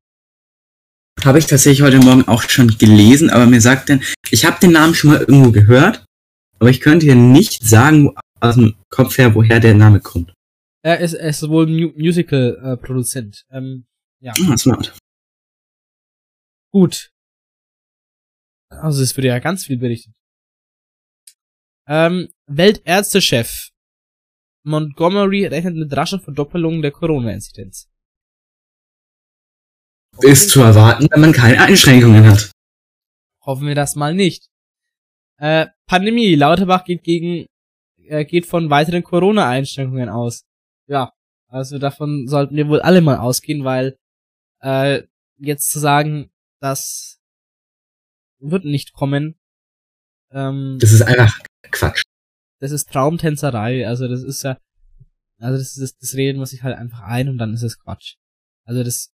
[1.23, 4.71] Habe ich tatsächlich heute Morgen auch schon gelesen, aber mir sagt denn, ich habe den
[4.71, 6.05] Namen schon mal irgendwo gehört,
[6.59, 10.33] aber ich könnte dir nicht sagen aus dem Kopf her, woher der Name kommt.
[10.83, 13.45] Er ist, er ist wohl Mu Musical-Produzent.
[13.49, 13.85] Äh, ähm,
[14.19, 14.33] ja.
[14.49, 14.97] Ah, smart.
[16.73, 17.11] Gut.
[18.69, 20.13] Also es wird ja ganz viel berichtet.
[21.87, 23.69] Ähm, Weltärztechef
[24.64, 27.89] Montgomery rechnet mit rascher Verdoppelung der Corona-Inzidenz.
[30.20, 32.51] Ist zu erwarten, wenn man keine Einschränkungen hat.
[33.41, 34.47] Hoffen wir das mal nicht.
[35.38, 36.36] Äh, Pandemie.
[36.36, 37.47] Lauterbach geht gegen,
[38.05, 40.43] äh, geht von weiteren Corona-Einschränkungen aus.
[40.88, 41.11] Ja,
[41.47, 43.97] also davon sollten wir wohl alle mal ausgehen, weil
[44.61, 45.03] äh,
[45.38, 47.20] jetzt zu sagen, das
[48.39, 49.36] wird nicht kommen.
[50.32, 51.39] Ähm, das ist einfach
[51.72, 52.03] Quatsch.
[52.64, 53.86] Das ist Traumtänzerei.
[53.86, 54.57] Also das ist ja,
[55.38, 58.16] also das ist das Reden muss ich halt einfach ein und dann ist es Quatsch.
[58.66, 59.11] Also das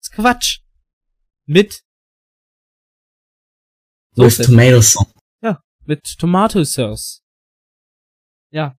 [0.00, 0.60] ist Quatsch.
[1.46, 1.82] Mit
[4.14, 5.14] With Tomato Sauce.
[5.42, 7.24] Ja, mit Tomato Sauce.
[8.52, 8.78] Ja.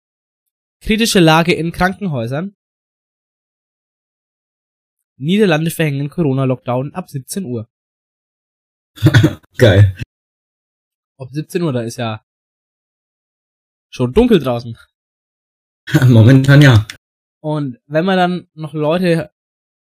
[0.81, 2.55] Kritische Lage in Krankenhäusern.
[5.19, 7.67] Niederlande verhängen Corona-Lockdown ab 17 Uhr.
[9.57, 9.97] Geil.
[11.19, 12.23] Ab 17 Uhr, da ist ja
[13.97, 14.77] schon dunkel draußen.
[16.07, 16.85] Momentan ja.
[17.41, 19.31] Und wenn man dann noch Leute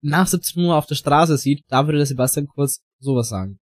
[0.02, 3.60] nach 17 Uhr auf der Straße sieht, da würde der Sebastian Kurz sowas sagen.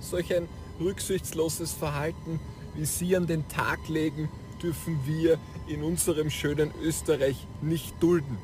[0.00, 0.48] Solch ein
[0.80, 2.40] rücksichtsloses Verhalten,
[2.74, 4.28] wie Sie an den Tag legen,
[4.62, 8.38] dürfen wir in unserem schönen Österreich nicht dulden.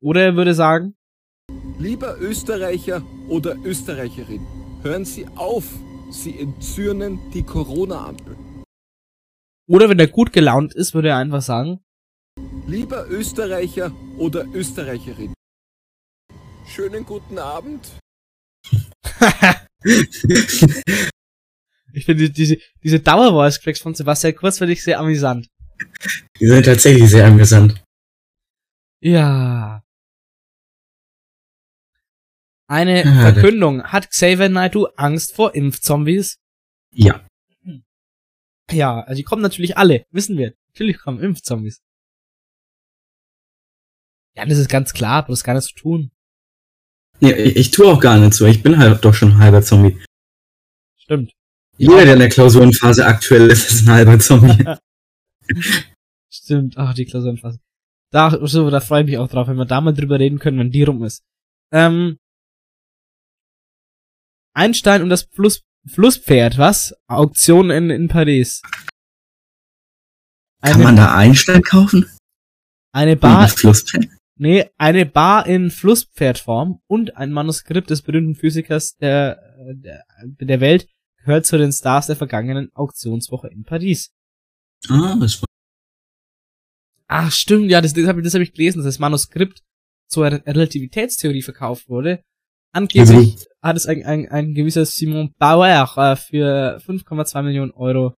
[0.00, 0.94] Oder er würde sagen,
[1.78, 4.46] Lieber Österreicher oder Österreicherin,
[4.82, 5.64] hören Sie auf,
[6.10, 8.36] Sie entzürnen die Corona-Ampel.
[9.66, 11.80] Oder wenn er gut gelaunt ist, würde er einfach sagen,
[12.66, 15.34] Lieber Österreicher oder Österreicherin,
[16.66, 17.98] schönen guten Abend.
[21.92, 25.46] ich finde diese, diese Dauer-Voice-Cracks von Sebastian Kurz finde ich sehr amüsant.
[26.40, 27.84] Die sind tatsächlich sehr amüsant.
[29.00, 29.82] Ja.
[32.66, 33.84] Eine ah, Verkündung.
[33.84, 36.36] Hat Xavier Naidoo Angst vor Impfzombies?
[36.90, 37.26] Ja.
[38.70, 40.54] Ja, also die kommen natürlich alle, wissen wir.
[40.68, 41.82] Natürlich kommen Impfzombies.
[44.36, 46.10] Ja, das ist ganz klar, aber das gar nichts zu tun.
[47.20, 48.46] Ja, ich, ich tue auch gar nicht so.
[48.46, 50.02] Ich bin halt doch schon ein halber Zombie.
[50.96, 51.32] Stimmt.
[51.76, 54.64] Jeder, der in der Klausurenphase aktuell ist, ist ein halber Zombie.
[56.30, 56.76] Stimmt.
[56.76, 57.60] Ach, die Klausurenphase.
[58.10, 60.58] Da, so, da freue ich mich auch drauf, wenn wir da mal drüber reden können,
[60.58, 61.24] wenn die rum ist.
[61.72, 62.18] Ähm,
[64.54, 66.94] Einstein und das Fluss, Flusspferd, was?
[67.06, 68.62] Auktion in, in Paris.
[70.60, 72.06] Eine, Kann man da Einstein kaufen?
[72.92, 73.48] Eine Bar.
[73.48, 74.06] Flusspferd?
[74.36, 79.40] Nee, eine Bar in Flusspferdform und ein Manuskript des berühmten Physikers der,
[79.74, 80.04] der,
[80.40, 84.10] der Welt gehört zu den Stars der vergangenen Auktionswoche in Paris.
[84.88, 85.46] Ah, das war.
[87.06, 89.62] Ach, stimmt, ja, das, das habe das hab ich gelesen, dass das Manuskript
[90.08, 92.24] zur Relativitätstheorie verkauft wurde.
[92.72, 98.14] Angeblich also, hat es ein, ein, ein gewisser Simon Bauer äh, für 5,2 Millionen Euro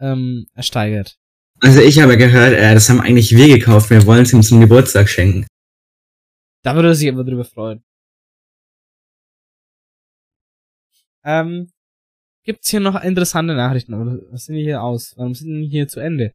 [0.00, 1.16] ähm, ersteigert.
[1.60, 4.60] Also ich habe gehört, äh, das haben eigentlich wir gekauft, wir wollen es ihm zum
[4.60, 5.46] Geburtstag schenken.
[6.62, 7.82] Da würde er sich aber drüber freuen.
[11.24, 11.70] Ähm,
[12.44, 13.94] gibt's hier noch interessante Nachrichten?
[13.94, 15.14] Oder was sind die hier aus?
[15.16, 16.34] Warum sind die hier zu Ende?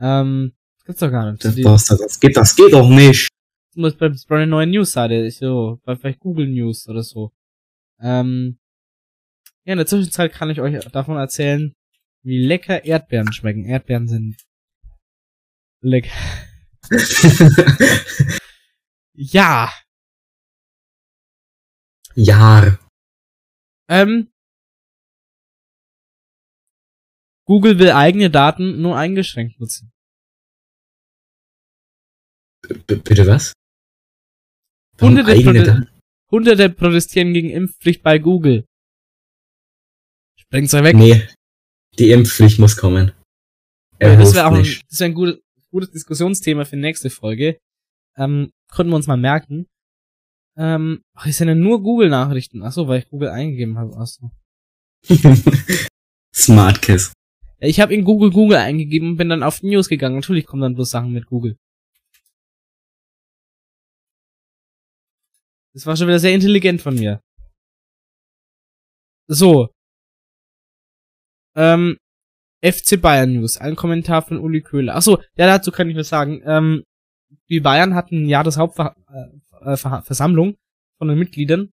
[0.00, 1.44] Ähm, das gibt's doch gar nicht.
[1.44, 3.28] Das, das, das, geht, das geht doch nicht.
[3.70, 7.32] Das muss bei, bei einer neuen News-Seite, so, bei vielleicht Google News oder so.
[8.00, 8.58] Ähm,
[9.64, 11.74] ja, in der Zwischenzeit kann ich euch davon erzählen,
[12.22, 13.64] wie lecker Erdbeeren schmecken.
[13.64, 14.36] Erdbeeren sind
[15.80, 16.10] lecker.
[19.14, 19.72] ja.
[22.14, 22.78] Ja.
[23.88, 24.30] Ähm,
[27.46, 29.92] Google will eigene Daten nur eingeschränkt nutzen.
[32.86, 33.52] B bitte was?
[35.00, 35.95] Hunderte, Prode
[36.30, 38.64] Hunderte protestieren gegen Impfpflicht bei Google.
[40.38, 40.96] Sprengt's euch weg.
[40.96, 41.22] Nee.
[41.98, 43.12] Die Impfpflicht muss kommen.
[44.00, 47.58] Ja, das wäre auch ein, das wär ein gutes, gutes Diskussionsthema für die nächste Folge.
[48.16, 49.66] Ähm, konnten wir uns mal merken.
[50.56, 52.62] Ähm, ach, ich sende nur Google-Nachrichten.
[52.62, 53.96] Achso, weil ich Google eingegeben habe.
[53.96, 54.30] Achso.
[56.34, 57.12] Smartkiss.
[57.58, 60.16] Ich habe in Google Google eingegeben und bin dann auf News gegangen.
[60.16, 61.56] Natürlich kommen dann bloß Sachen mit Google.
[65.76, 67.20] Das war schon wieder sehr intelligent von mir.
[69.28, 69.68] So.
[71.54, 71.98] Ähm,
[72.64, 73.58] FC Bayern News.
[73.58, 74.96] Ein Kommentar von Uli Köhler.
[74.96, 76.40] Achso, ja, dazu kann ich nur sagen.
[76.46, 76.84] Ähm,
[77.50, 80.56] die Bayern hatten ein Jahreshauptversammlung
[80.96, 81.68] von den Mitgliedern.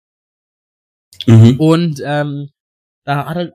[1.28, 1.60] Mhm.
[1.60, 2.50] Und ähm,
[3.06, 3.54] da hat halt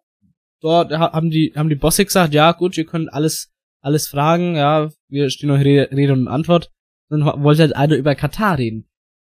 [0.63, 4.93] dort haben die haben die Bosse gesagt, ja gut, ihr könnt alles alles fragen, ja,
[5.09, 6.71] wir stehen euch Rede, Rede und Antwort.
[7.09, 8.86] Dann wollte halt einer über Katar reden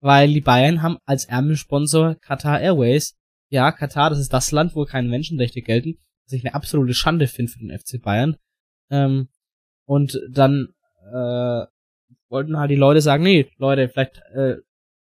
[0.01, 3.15] weil die Bayern haben als Ärmelsponsor Qatar Airways.
[3.49, 7.27] Ja, Katar, das ist das Land, wo keine Menschenrechte gelten, was ich eine absolute Schande
[7.27, 8.37] finde für den FC Bayern.
[8.89, 9.29] Ähm,
[9.85, 10.69] und dann
[11.11, 11.65] äh,
[12.29, 14.57] wollten halt die Leute sagen, nee, Leute, vielleicht äh,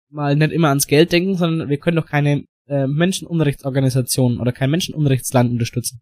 [0.09, 4.71] mal nicht immer ans Geld denken, sondern wir können doch keine äh, Menschenunrechtsorganisationen oder kein
[4.71, 6.01] Menschenunrechtsland unterstützen.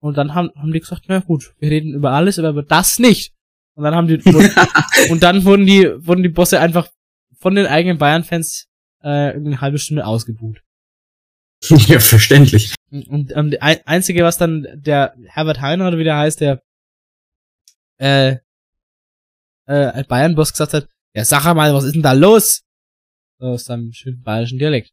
[0.00, 2.98] Und dann haben, haben die gesagt, na gut, wir reden über alles, aber über das
[2.98, 3.32] nicht.
[3.74, 4.16] Und dann haben die
[5.10, 6.88] und dann wurden die wurden die Bosse einfach
[7.42, 8.68] von den eigenen Bayern-Fans
[9.02, 10.62] äh, eine halbe Stunde ausgebuht.
[11.86, 12.74] Ja, verständlich.
[12.90, 16.60] Und ähm, die einzige, was dann der Herbert Heiner oder wie der heißt, der
[17.98, 18.38] äh,
[19.66, 22.62] äh, Bayern-Boss gesagt hat, ja sag mal, was ist denn da los?
[23.38, 24.90] So aus seinem schönen bayerischen Dialekt.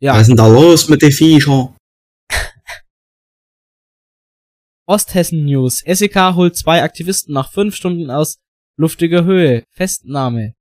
[0.00, 0.14] Ja.
[0.14, 1.76] Was ist denn da los mit den Viecher?
[4.86, 5.82] Osthessen News.
[5.86, 8.38] SEK holt zwei Aktivisten nach fünf Stunden aus
[8.76, 9.64] luftiger Höhe.
[9.70, 10.54] Festnahme.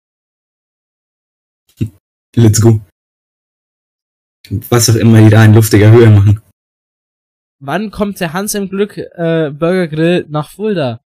[2.36, 2.82] Let's go.
[4.70, 6.42] Was auch immer die da in luftiger Höhe machen.
[7.60, 11.04] Wann kommt der Hans im Glück äh, Burger Grill nach Fulda?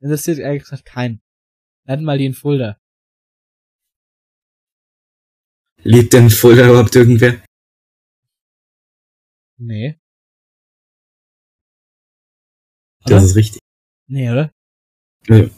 [0.00, 1.20] Interessiert ehrlich gesagt keinen.
[1.86, 2.78] Lern mal die in Fulda.
[5.82, 7.42] Lebt denn in Fulda überhaupt irgendwer?
[9.58, 9.98] Nee.
[13.04, 13.16] Oder?
[13.16, 13.60] Das ist richtig.
[14.08, 14.50] Nee, oder?
[15.28, 15.48] Äh,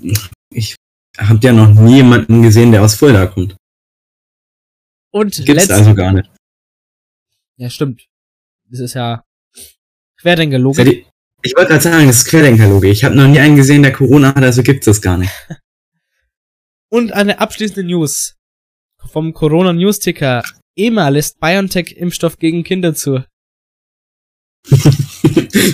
[0.50, 0.76] ich
[1.16, 3.56] hab ja noch nie jemanden gesehen, der aus Fulda kommt.
[5.12, 6.30] Und Gibt's also gar nicht.
[7.56, 8.08] Ja, stimmt.
[8.68, 9.22] Das ist ja
[10.16, 11.06] Querdenker-Logik.
[11.42, 12.90] Ich wollte gerade sagen, das ist Querdenker-Logik.
[12.90, 15.32] Ich habe noch nie einen gesehen, der Corona hat, also gibt's das gar nicht.
[16.88, 18.36] Und eine abschließende News
[19.10, 20.42] vom Corona-News-Ticker.
[20.76, 23.24] EMA lässt BioNTech-Impfstoff gegen Kinder zu.
[24.70, 25.66] okay,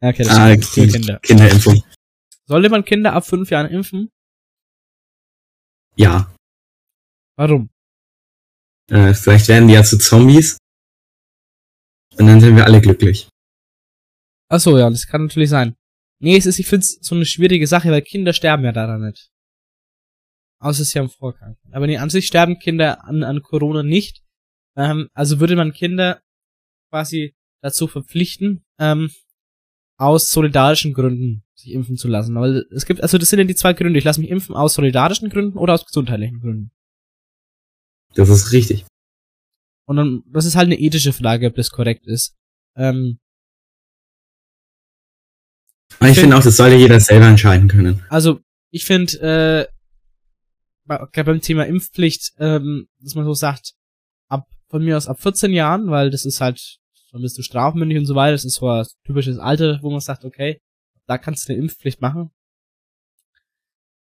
[0.00, 1.20] das ah, ist Kinder.
[1.20, 1.82] Kinderimpfung.
[2.46, 4.10] Sollte man Kinder ab fünf Jahren impfen?
[5.96, 6.34] Ja.
[7.36, 7.70] Warum?
[8.90, 10.58] Äh, vielleicht werden die ja zu Zombies.
[12.16, 13.28] Und dann sind wir alle glücklich.
[14.50, 15.76] Ach so, ja, das kann natürlich sein.
[16.20, 19.30] Nee, es ist, ich find's so eine schwierige Sache, weil Kinder sterben ja daran nicht.
[20.60, 21.56] Außer sie haben Vorgang.
[21.70, 24.22] Aber nee, an sich sterben Kinder an, an Corona nicht.
[24.76, 26.20] Ähm, also würde man Kinder
[26.90, 29.10] quasi dazu verpflichten, ähm,
[29.98, 32.34] aus solidarischen Gründen sich impfen zu lassen.
[32.34, 33.98] Weil es gibt, also das sind ja die zwei Gründe.
[33.98, 36.70] Ich lasse mich impfen aus solidarischen Gründen oder aus gesundheitlichen Gründen.
[38.14, 38.84] Das ist richtig.
[39.86, 42.36] Und dann, das ist halt eine ethische Frage, ob das korrekt ist.
[42.76, 43.18] Ähm,
[46.00, 48.04] ich, ich finde auch, das sollte jeder selber entscheiden können.
[48.10, 48.40] Also,
[48.70, 49.68] ich finde,
[50.84, 53.74] äh, beim Thema Impfpflicht, ähm, dass man so sagt,
[54.28, 56.78] ab, von mir aus ab 14 Jahren, weil das ist halt,
[57.12, 60.00] dann bist du strafmündig und so weiter, das ist so ein typisches Alter, wo man
[60.00, 60.60] sagt, okay,
[61.06, 62.30] da kannst du eine Impfpflicht machen.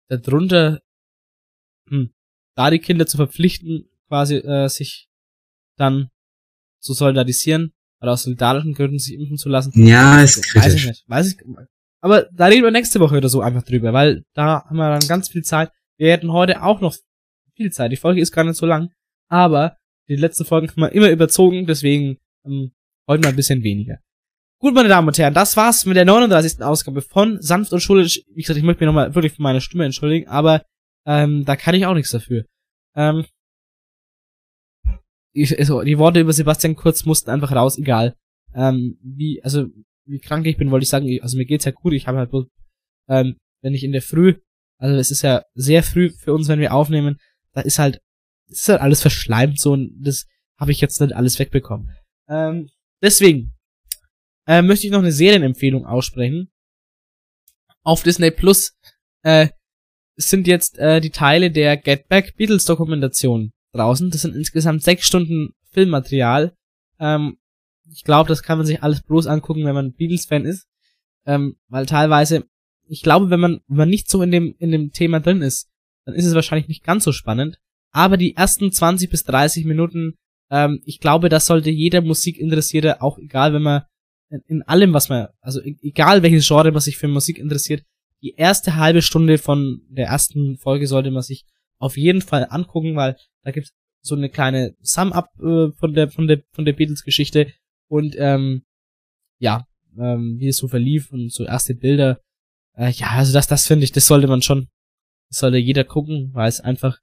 [0.10, 0.82] Darunter,
[1.90, 2.14] hm,
[2.56, 5.08] da die Kinder zu verpflichten, quasi äh, sich
[5.78, 6.10] dann
[6.80, 9.72] zu solidarisieren oder aus solidarischen Gründen sich impfen zu lassen.
[9.86, 10.64] Ja, ist kritisch.
[10.64, 11.04] Weiß ich nicht.
[11.08, 11.38] Weiß ich,
[12.02, 15.08] aber da reden wir nächste Woche oder so einfach drüber, weil da haben wir dann
[15.08, 15.72] ganz viel Zeit.
[15.98, 16.96] Wir hätten heute auch noch
[17.56, 17.92] viel Zeit.
[17.92, 18.92] Die Folge ist gar nicht so lang,
[19.30, 19.78] aber
[20.08, 22.72] die letzten Folgen haben wir immer überzogen, deswegen ähm,
[23.08, 23.98] heute mal ein bisschen weniger.
[24.60, 26.62] Gut, meine Damen und Herren, das war's mit der 39.
[26.64, 28.24] Ausgabe von Sanft und Schulisch.
[28.34, 30.64] Wie gesagt, ich möchte mich nochmal wirklich für meine Stimme entschuldigen, aber
[31.06, 32.46] ähm, da kann ich auch nichts dafür.
[32.96, 33.26] Ähm,
[35.58, 38.16] also, die Worte über Sebastian Kurz mussten einfach raus, egal.
[38.54, 39.66] Ähm, wie, also,
[40.06, 42.32] wie krank ich bin, wollte ich sagen, also mir geht's ja gut, ich habe halt
[42.32, 42.46] bloß,
[43.10, 44.36] ähm, wenn ich in der Früh,
[44.80, 47.18] also es ist ja sehr früh für uns, wenn wir aufnehmen,
[47.54, 48.00] da ist halt,
[48.48, 50.26] ist halt alles verschleimt so und das
[50.60, 51.90] habe ich jetzt nicht alles wegbekommen.
[52.30, 52.70] Ähm,
[53.02, 53.54] deswegen
[54.48, 56.50] äh, möchte ich noch eine Serienempfehlung aussprechen.
[57.84, 58.78] Auf Disney Plus
[59.24, 59.50] äh,
[60.16, 64.10] sind jetzt äh, die Teile der Get Back Beatles Dokumentation draußen.
[64.10, 66.56] Das sind insgesamt sechs Stunden Filmmaterial.
[67.00, 67.38] Ähm,
[67.90, 70.68] ich glaube, das kann man sich alles bloß angucken, wenn man Beatles-Fan ist.
[71.26, 72.46] Ähm, weil teilweise,
[72.88, 75.70] ich glaube, wenn man, wenn man nicht so in dem, in dem Thema drin ist,
[76.06, 77.60] dann ist es wahrscheinlich nicht ganz so spannend.
[77.92, 80.16] Aber die ersten 20 bis 30 Minuten,
[80.50, 83.84] ähm, ich glaube, das sollte jeder Musikinteressierte, auch egal, wenn man
[84.30, 87.84] in, in allem, was man, also e-, egal welches Genre man sich für Musik interessiert,
[88.22, 91.46] die erste halbe Stunde von der ersten Folge sollte man sich
[91.80, 93.18] auf jeden Fall angucken, weil
[93.48, 93.72] da gibt's
[94.02, 97.48] so eine kleine Sum-Up äh, von der von der von der Beatles-Geschichte
[97.90, 98.64] und ähm,
[99.40, 99.66] ja,
[99.98, 102.20] ähm, wie es so verlief und so erste Bilder.
[102.76, 104.68] Äh, ja, also das das finde ich, das sollte man schon,
[105.30, 107.00] das sollte jeder gucken, weil es einfach,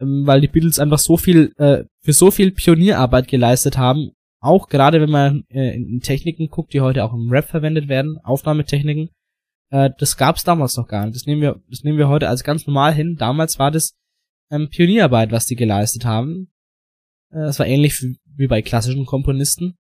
[0.00, 4.10] ähm, weil die Beatles einfach so viel äh, für so viel Pionierarbeit geleistet haben.
[4.40, 8.18] Auch gerade wenn man äh, in Techniken guckt, die heute auch im Rap verwendet werden,
[8.24, 9.10] Aufnahmetechniken,
[9.70, 11.14] äh, das gab's damals noch gar nicht.
[11.14, 13.14] Das nehmen wir, das nehmen wir heute als ganz normal hin.
[13.16, 13.94] Damals war das
[14.52, 16.52] ähm, Pionierarbeit, was die geleistet haben.
[17.30, 19.76] Äh, das war ähnlich wie bei klassischen Komponisten.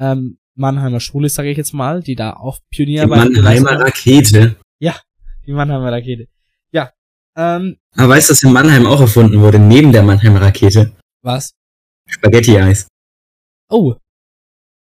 [0.00, 3.28] Ähm, Mannheimer Schule, sage ich jetzt mal, die da auch Pionierarbeit.
[3.28, 4.56] Die Mannheimer Rakete.
[4.80, 5.00] Ja,
[5.46, 6.28] die Mannheimer Rakete.
[6.72, 6.92] Ja.
[7.36, 10.96] Ähm, Aber weißt du, dass in Mannheim auch erfunden wurde, neben der Mannheimer Rakete?
[11.22, 11.54] Was?
[12.06, 12.88] Spaghetti-Eis.
[13.68, 13.94] Oh.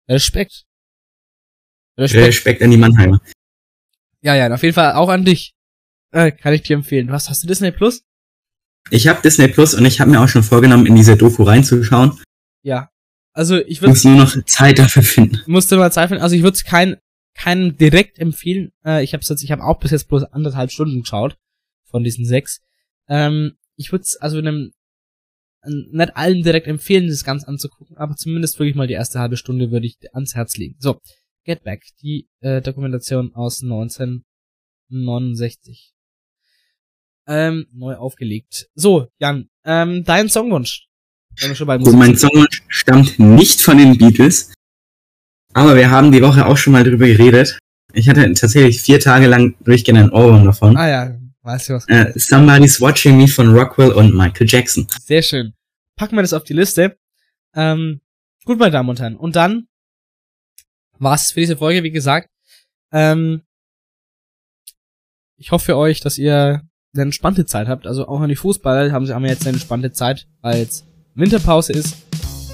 [0.08, 0.66] Respekt.
[1.98, 2.28] Respekt.
[2.28, 3.22] Respekt an die Mannheimer.
[4.22, 5.54] Ja, ja, auf jeden Fall auch an dich.
[6.12, 7.10] Äh, kann ich dir empfehlen.
[7.10, 8.04] Was hast du Disney Plus?
[8.92, 12.20] Ich habe Disney Plus und ich habe mir auch schon vorgenommen, in diese Doku reinzuschauen.
[12.62, 12.90] Ja.
[13.34, 13.90] Also ich würde.
[13.90, 15.42] Muss nur noch Zeit dafür finden.
[15.48, 16.24] Musste mal Zeit finden.
[16.24, 16.98] Also ich würde es kein,
[17.34, 18.72] keinen direkt empfehlen.
[18.86, 21.38] Äh, ich habe jetzt, ich habe auch bis jetzt bloß anderthalb Stunden geschaut
[21.90, 22.62] von diesen sechs.
[23.08, 24.72] Ähm, ich würde es also einem
[25.66, 29.72] nicht allen direkt empfehlen, das Ganze anzugucken, aber zumindest wirklich mal die erste halbe Stunde
[29.72, 30.76] würde ich ans Herz legen.
[30.80, 31.00] So,
[31.44, 35.95] Get Back, die äh, Dokumentation aus 1969.
[37.28, 38.70] Ähm, neu aufgelegt.
[38.76, 40.88] So, Jan, ähm, dein Songwunsch.
[41.42, 44.54] Musik mein Songwunsch stammt nicht von den Beatles,
[45.54, 47.58] aber wir haben die Woche auch schon mal drüber geredet.
[47.94, 50.78] Ich hatte tatsächlich vier Tage lang durchgehend ein Ohrwurm davon.
[50.78, 51.88] Ah ja, weißt du was?
[51.88, 54.88] Äh, Somebody's Watching Me von Rockwell und Michael Jackson.
[55.02, 55.54] Sehr schön.
[55.96, 56.98] Packen wir das auf die Liste.
[57.54, 58.02] Ähm,
[58.44, 59.16] gut, meine Damen und Herren.
[59.16, 59.68] Und dann
[61.00, 62.30] war's für diese Folge, wie gesagt.
[62.92, 63.42] Ähm,
[65.38, 67.88] ich hoffe für euch, dass ihr eine entspannte Zeit habt.
[67.88, 70.86] Also auch an die Fußballer haben sie haben jetzt eine entspannte Zeit, weil jetzt
[71.16, 71.98] Winterpause ist.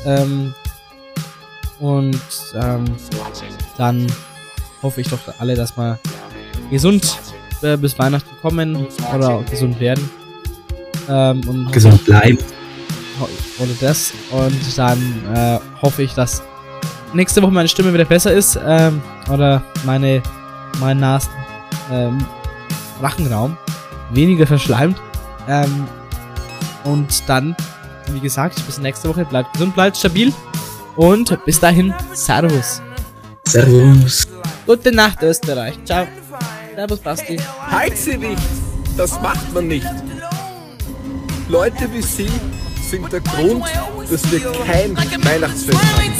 [0.06, 0.54] Ähm,
[1.80, 2.20] und
[2.56, 2.86] ähm,
[3.78, 4.08] dann
[4.82, 6.00] hoffe ich doch alle, dass wir
[6.70, 7.18] gesund
[7.62, 10.10] äh, bis Weihnachten kommen oder gesund werden.
[11.10, 12.38] Ähm, und gesund bleiben.
[13.60, 14.14] Oder das.
[14.32, 15.00] Und dann
[15.36, 16.42] äh, hoffe ich, dass
[17.14, 18.60] nächste Woche meine Stimme wieder besser ist.
[18.64, 20.24] Ähm, oder meine
[20.80, 21.32] mein Nasen
[21.92, 22.18] ähm,
[23.02, 23.58] Rachenraum
[24.14, 24.98] weniger verschleimt.
[25.48, 25.88] Ähm,
[26.84, 27.56] und dann,
[28.12, 29.26] wie gesagt, bis nächste Woche.
[29.26, 30.34] Bleibt gesund, bleibt stabil.
[30.96, 32.82] Und bis dahin, Servus.
[33.48, 34.28] Servus.
[34.66, 35.76] Gute Nacht, Österreich.
[35.86, 36.08] Ciao.
[36.76, 37.38] Servus, Basti.
[37.70, 38.42] Halt sie nicht!
[38.98, 39.88] Das macht man nicht.
[41.48, 42.30] Leute wie Sie
[42.90, 43.64] sind der Grund,
[44.10, 46.12] dass wir kein Weihnachtsfest haben.